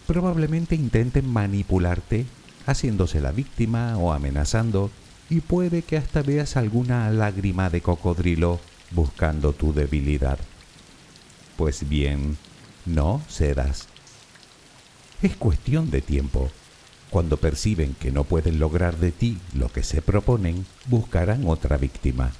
Probablemente 0.08 0.74
intenten 0.74 1.30
manipularte, 1.32 2.26
haciéndose 2.66 3.22
la 3.22 3.32
víctima 3.32 4.00
o 4.00 4.14
amenazando, 4.14 4.90
y 5.30 5.42
puede 5.42 5.84
que 5.84 5.98
hasta 5.98 6.24
veas 6.24 6.58
alguna 6.58 7.08
lágrima 7.12 7.70
de 7.70 7.82
cocodrilo 7.82 8.60
buscando 8.90 9.54
tu 9.54 9.76
debilidad. 9.76 10.40
Pues 11.56 11.88
bien, 11.88 12.40
no 12.88 13.22
cedas. 13.30 13.90
Es 15.22 15.36
cuestión 15.36 15.92
de 15.92 16.02
tiempo. 16.02 16.50
Cuando 17.12 17.36
perciben 17.36 17.94
que 17.94 18.10
no 18.10 18.24
pueden 18.24 18.58
lograr 18.58 18.96
de 18.98 19.12
ti 19.12 19.38
lo 19.54 19.68
que 19.70 19.84
se 19.84 20.02
proponen, 20.02 20.66
buscarán 20.86 21.46
otra 21.46 21.76
víctima. 21.76 22.32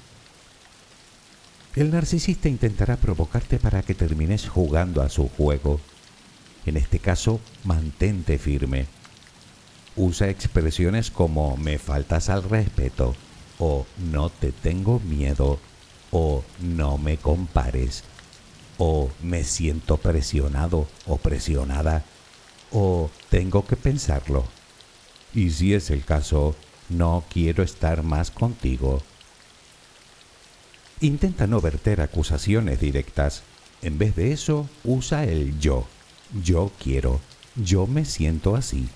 El 1.76 1.90
narcisista 1.90 2.48
intentará 2.48 2.96
provocarte 2.96 3.58
para 3.58 3.82
que 3.82 3.94
termines 3.94 4.48
jugando 4.48 5.02
a 5.02 5.10
su 5.10 5.28
juego. 5.28 5.78
En 6.64 6.78
este 6.78 6.98
caso, 7.00 7.38
mantente 7.64 8.38
firme. 8.38 8.86
Usa 9.94 10.30
expresiones 10.30 11.10
como 11.10 11.58
me 11.58 11.78
faltas 11.78 12.30
al 12.30 12.42
respeto 12.42 13.14
o 13.58 13.84
no 14.10 14.30
te 14.30 14.52
tengo 14.52 15.00
miedo 15.00 15.60
o 16.10 16.42
no 16.60 16.96
me 16.96 17.18
compares 17.18 18.04
o 18.78 19.10
me 19.22 19.44
siento 19.44 19.98
presionado 19.98 20.88
o 21.06 21.18
presionada 21.18 22.04
o 22.70 23.10
tengo 23.28 23.66
que 23.66 23.76
pensarlo. 23.76 24.61
Y 25.34 25.50
si 25.50 25.74
es 25.74 25.90
el 25.90 26.04
caso, 26.04 26.54
no 26.88 27.24
quiero 27.30 27.62
estar 27.62 28.02
más 28.02 28.30
contigo. 28.30 29.02
Intenta 31.00 31.46
no 31.46 31.60
verter 31.60 32.00
acusaciones 32.00 32.80
directas. 32.80 33.42
En 33.80 33.98
vez 33.98 34.14
de 34.14 34.32
eso, 34.32 34.68
usa 34.84 35.24
el 35.24 35.58
yo. 35.58 35.86
Yo 36.44 36.70
quiero. 36.82 37.20
Yo 37.56 37.86
me 37.86 38.04
siento 38.04 38.54
así. 38.54 38.88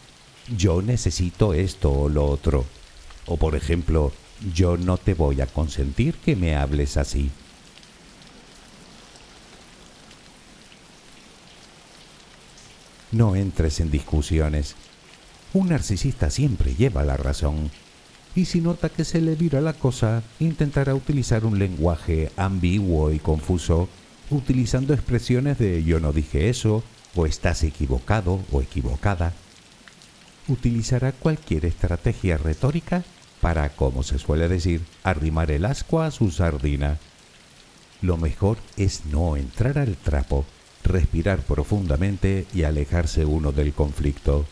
Yo 0.57 0.83
necesito 0.83 1.55
esto 1.55 1.91
o 1.93 2.09
lo 2.09 2.27
otro. 2.27 2.65
O 3.27 3.37
por 3.37 3.57
ejemplo, 3.57 4.13
yo 4.55 4.77
no 4.77 4.99
te 4.99 5.15
voy 5.15 5.41
a 5.41 5.47
consentir 5.47 6.15
que 6.15 6.37
me 6.37 6.55
hables 6.55 6.97
así. 6.97 7.31
No 13.11 13.35
entres 13.35 13.81
en 13.81 13.91
discusiones. 13.91 14.77
Un 15.57 15.71
narcisista 15.71 16.29
siempre 16.29 16.75
lleva 16.75 17.03
la 17.03 17.17
razón. 17.17 17.71
Y 18.35 18.45
si 18.45 18.61
nota 18.61 18.91
que 18.91 19.07
se 19.07 19.23
le 19.23 19.37
vira 19.37 19.63
la 19.63 19.73
cosa, 19.73 20.23
intentará 20.39 20.95
utilizar 20.95 21.47
un 21.47 21.59
lenguaje 21.59 22.31
ambiguo 22.37 23.11
y 23.11 23.19
confuso, 23.19 23.89
utilizando 24.29 24.93
expresiones 24.93 25.59
de 25.59 25.83
yo 25.83 25.99
no 25.99 26.13
dije 26.13 26.51
eso, 26.51 26.85
o 27.15 27.25
estás 27.25 27.63
equivocado 27.63 28.39
o 28.53 28.61
equivocada. 28.61 29.33
Utilizará 30.47 31.13
cualquier 31.13 31.65
estrategia 31.65 32.37
retórica 32.37 33.03
para, 33.41 33.71
como 33.71 34.03
se 34.03 34.19
suele 34.19 34.49
decir, 34.49 34.83
arrimar 35.05 35.51
el 35.51 35.65
asco 35.65 36.03
a 36.03 36.11
su 36.11 36.33
sardina. 36.33 36.99
Lo 38.03 38.19
mejor 38.19 38.59
es 38.77 39.07
no 39.07 39.39
entrar 39.39 39.79
al 39.79 39.97
trapo 39.97 40.45
respirar 40.85 41.41
profundamente 41.41 42.47
y 42.55 42.65
alejarse 42.65 43.25
uno 43.25 43.53
del 43.53 43.73
conflicto. 43.73 44.47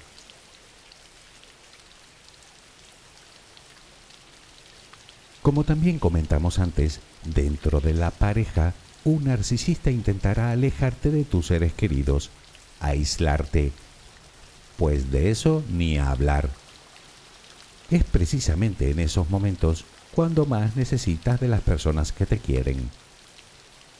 Como 5.45 5.65
también 5.65 5.99
comentamos 5.99 6.59
antes, 6.59 7.01
dentro 7.23 7.83
de 7.83 7.93
la 7.93 8.11
pareja, 8.11 8.73
un 9.05 9.25
narcisista 9.25 9.91
intentará 9.91 10.53
alejarte 10.53 11.11
de 11.11 11.25
tus 11.25 11.49
seres 11.49 11.75
queridos, 11.75 12.31
aislarte, 12.81 13.71
pues 14.79 15.11
de 15.11 15.31
eso 15.31 15.63
ni 15.71 15.99
hablar. 15.99 16.49
Es 17.91 18.05
precisamente 18.05 18.91
en 18.91 18.99
esos 19.01 19.29
momentos 19.29 19.85
cuando 20.15 20.47
más 20.47 20.77
necesitas 20.77 21.39
de 21.41 21.49
las 21.49 21.61
personas 21.61 22.13
que 22.13 22.25
te 22.25 22.39
quieren. 22.39 22.89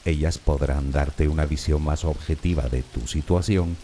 Ellas 0.03 0.39
podrán 0.39 0.91
darte 0.91 1.27
una 1.27 1.45
visión 1.45 1.83
más 1.83 2.05
objetiva 2.05 2.69
de 2.69 2.81
tu 2.81 3.05
situación 3.05 3.77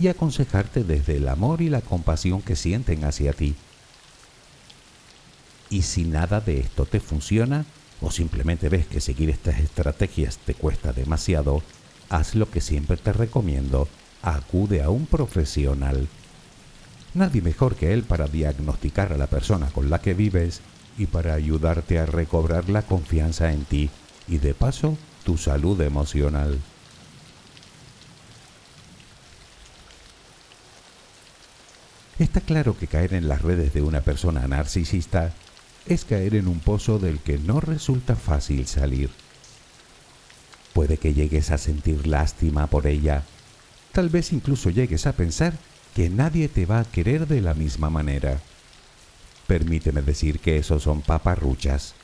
y 0.00 0.08
aconsejarte 0.08 0.82
desde 0.82 1.18
el 1.18 1.28
amor 1.28 1.62
y 1.62 1.68
la 1.68 1.82
compasión 1.82 2.42
que 2.42 2.56
sienten 2.56 3.04
hacia 3.04 3.32
ti. 3.32 3.54
Y 5.70 5.82
si 5.82 6.04
nada 6.04 6.40
de 6.40 6.60
esto 6.60 6.86
te 6.86 7.00
funciona, 7.00 7.64
o 8.00 8.10
simplemente 8.10 8.68
ves 8.68 8.86
que 8.86 9.00
seguir 9.00 9.30
estas 9.30 9.58
estrategias 9.58 10.38
te 10.38 10.54
cuesta 10.54 10.92
demasiado, 10.92 11.62
haz 12.08 12.34
lo 12.34 12.50
que 12.50 12.60
siempre 12.60 12.96
te 12.96 13.12
recomiendo, 13.12 13.88
acude 14.22 14.82
a 14.82 14.90
un 14.90 15.06
profesional. 15.06 16.08
Nadie 17.14 17.40
mejor 17.40 17.76
que 17.76 17.92
él 17.92 18.02
para 18.02 18.26
diagnosticar 18.26 19.12
a 19.12 19.16
la 19.16 19.26
persona 19.26 19.70
con 19.70 19.90
la 19.90 20.00
que 20.00 20.14
vives 20.14 20.60
y 20.98 21.06
para 21.06 21.34
ayudarte 21.34 21.98
a 21.98 22.06
recobrar 22.06 22.68
la 22.68 22.82
confianza 22.82 23.52
en 23.52 23.64
ti 23.64 23.90
y 24.28 24.38
de 24.38 24.54
paso 24.54 24.96
tu 25.24 25.36
salud 25.36 25.80
emocional. 25.80 26.58
Está 32.18 32.40
claro 32.40 32.78
que 32.78 32.86
caer 32.86 33.12
en 33.12 33.28
las 33.28 33.42
redes 33.42 33.74
de 33.74 33.82
una 33.82 34.00
persona 34.00 34.46
narcisista 34.48 35.34
es 35.88 36.04
caer 36.04 36.34
en 36.34 36.48
un 36.48 36.60
pozo 36.60 36.98
del 36.98 37.20
que 37.20 37.38
no 37.38 37.60
resulta 37.60 38.16
fácil 38.16 38.66
salir. 38.66 39.10
Puede 40.72 40.96
que 40.98 41.14
llegues 41.14 41.50
a 41.50 41.58
sentir 41.58 42.06
lástima 42.06 42.66
por 42.66 42.86
ella, 42.86 43.22
tal 43.92 44.08
vez 44.08 44.32
incluso 44.32 44.70
llegues 44.70 45.06
a 45.06 45.12
pensar 45.12 45.54
que 45.94 46.10
nadie 46.10 46.48
te 46.48 46.66
va 46.66 46.80
a 46.80 46.84
querer 46.84 47.26
de 47.26 47.40
la 47.40 47.54
misma 47.54 47.88
manera. 47.88 48.40
Permíteme 49.46 50.02
decir 50.02 50.40
que 50.40 50.58
eso 50.58 50.78
son 50.80 51.00
paparruchas. 51.02 51.94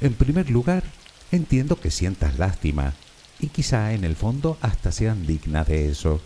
En 0.00 0.14
primer 0.14 0.50
lugar, 0.50 0.82
Entiendo 1.34 1.80
que 1.80 1.90
sientas 1.90 2.38
lástima 2.38 2.94
y 3.40 3.48
quizá 3.48 3.92
en 3.92 4.04
el 4.04 4.14
fondo 4.14 4.56
hasta 4.60 4.92
sean 4.92 5.26
dignas 5.26 5.66
de 5.66 5.88
eso, 5.88 6.20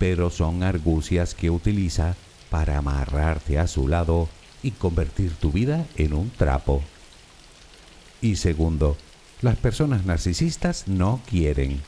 pero 0.00 0.30
son 0.30 0.64
argucias 0.64 1.36
que 1.36 1.48
utiliza 1.48 2.16
para 2.50 2.78
amarrarte 2.78 3.60
a 3.60 3.68
su 3.68 3.86
lado 3.86 4.28
y 4.62 4.70
convertir 4.72 5.32
tu 5.34 5.50
vida 5.52 5.86
en 5.96 6.14
un 6.14 6.30
trapo. 6.30 6.82
Y 8.20 8.36
segundo, 8.36 8.96
las 9.40 9.56
personas 9.56 10.04
narcisistas 10.04 10.86
no 10.86 11.20
quieren, 11.28 11.80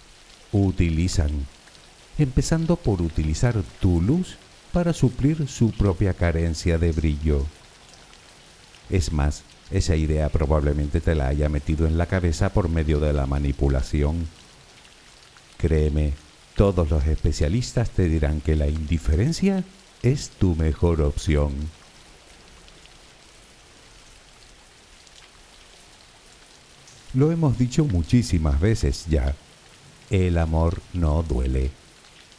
utilizan, 0.52 1.46
empezando 2.18 2.76
por 2.76 3.00
utilizar 3.00 3.62
tu 3.80 4.00
luz 4.00 4.36
para 4.72 4.92
suplir 4.92 5.46
su 5.46 5.70
propia 5.70 6.14
carencia 6.14 6.78
de 6.78 6.90
brillo. 6.90 7.46
Es 8.90 9.12
más, 9.12 9.44
esa 9.70 9.96
idea 9.96 10.28
probablemente 10.28 11.00
te 11.00 11.14
la 11.14 11.28
haya 11.28 11.48
metido 11.48 11.86
en 11.86 11.96
la 11.96 12.06
cabeza 12.06 12.52
por 12.52 12.68
medio 12.68 12.98
de 13.00 13.12
la 13.12 13.26
manipulación. 13.26 14.26
Créeme, 15.58 16.12
todos 16.56 16.90
los 16.90 17.06
especialistas 17.06 17.90
te 17.90 18.08
dirán 18.08 18.40
que 18.40 18.56
la 18.56 18.68
indiferencia 18.68 19.64
es 20.02 20.30
tu 20.30 20.54
mejor 20.54 21.00
opción. 21.00 21.52
Lo 27.14 27.30
hemos 27.30 27.56
dicho 27.56 27.84
muchísimas 27.84 28.60
veces 28.60 29.06
ya. 29.08 29.36
El 30.10 30.36
amor 30.36 30.80
no 30.92 31.22
duele. 31.22 31.70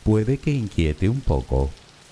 Puede 0.04 0.38
que 0.38 0.52
inquiete 0.52 1.08
un 1.08 1.22
poco, 1.22 1.70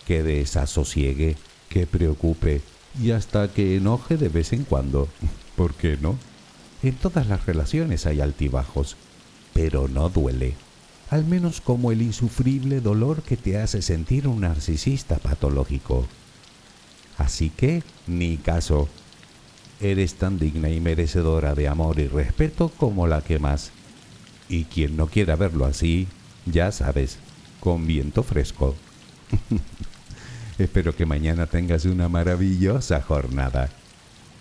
que 0.07 0.23
desasosiegue, 0.23 1.35
que 1.69 1.85
preocupe, 1.85 2.61
y 3.01 3.11
hasta 3.11 3.51
que 3.51 3.75
enoje 3.75 4.15
de 4.15 4.29
vez 4.29 4.53
en 4.53 4.63
cuando. 4.63 5.09
¿Por 5.57 5.73
qué 5.73 5.97
no? 6.01 6.17
En 6.81 6.95
todas 6.95 7.27
las 7.27 7.45
relaciones 7.45 8.05
hay 8.05 8.21
altibajos, 8.21 8.95
pero 9.53 9.87
no 9.87 10.09
duele, 10.09 10.55
al 11.09 11.25
menos 11.25 11.61
como 11.61 11.91
el 11.91 12.01
insufrible 12.01 12.81
dolor 12.81 13.23
que 13.23 13.37
te 13.37 13.57
hace 13.57 13.81
sentir 13.81 14.27
un 14.27 14.41
narcisista 14.41 15.17
patológico. 15.17 16.07
Así 17.17 17.49
que, 17.49 17.83
ni 18.07 18.37
caso. 18.37 18.87
Eres 19.83 20.13
tan 20.13 20.39
digna 20.39 20.69
y 20.69 20.79
merecedora 20.79 21.55
de 21.55 21.67
amor 21.67 21.99
y 21.99 22.07
respeto 22.07 22.69
como 22.69 23.05
la 23.05 23.19
que 23.19 23.37
más. 23.37 23.71
Y 24.47 24.63
quien 24.63 24.95
no 24.95 25.07
quiera 25.07 25.35
verlo 25.35 25.65
así, 25.65 26.07
ya 26.45 26.71
sabes, 26.71 27.17
con 27.59 27.85
viento 27.85 28.23
fresco. 28.23 28.75
Espero 30.57 30.95
que 30.95 31.05
mañana 31.05 31.47
tengas 31.47 31.83
una 31.83 32.07
maravillosa 32.07 33.01
jornada. 33.01 33.71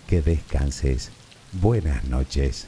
Que 0.07 0.21
descanses. 0.21 1.11
Buenas 1.51 2.05
noches. 2.05 2.67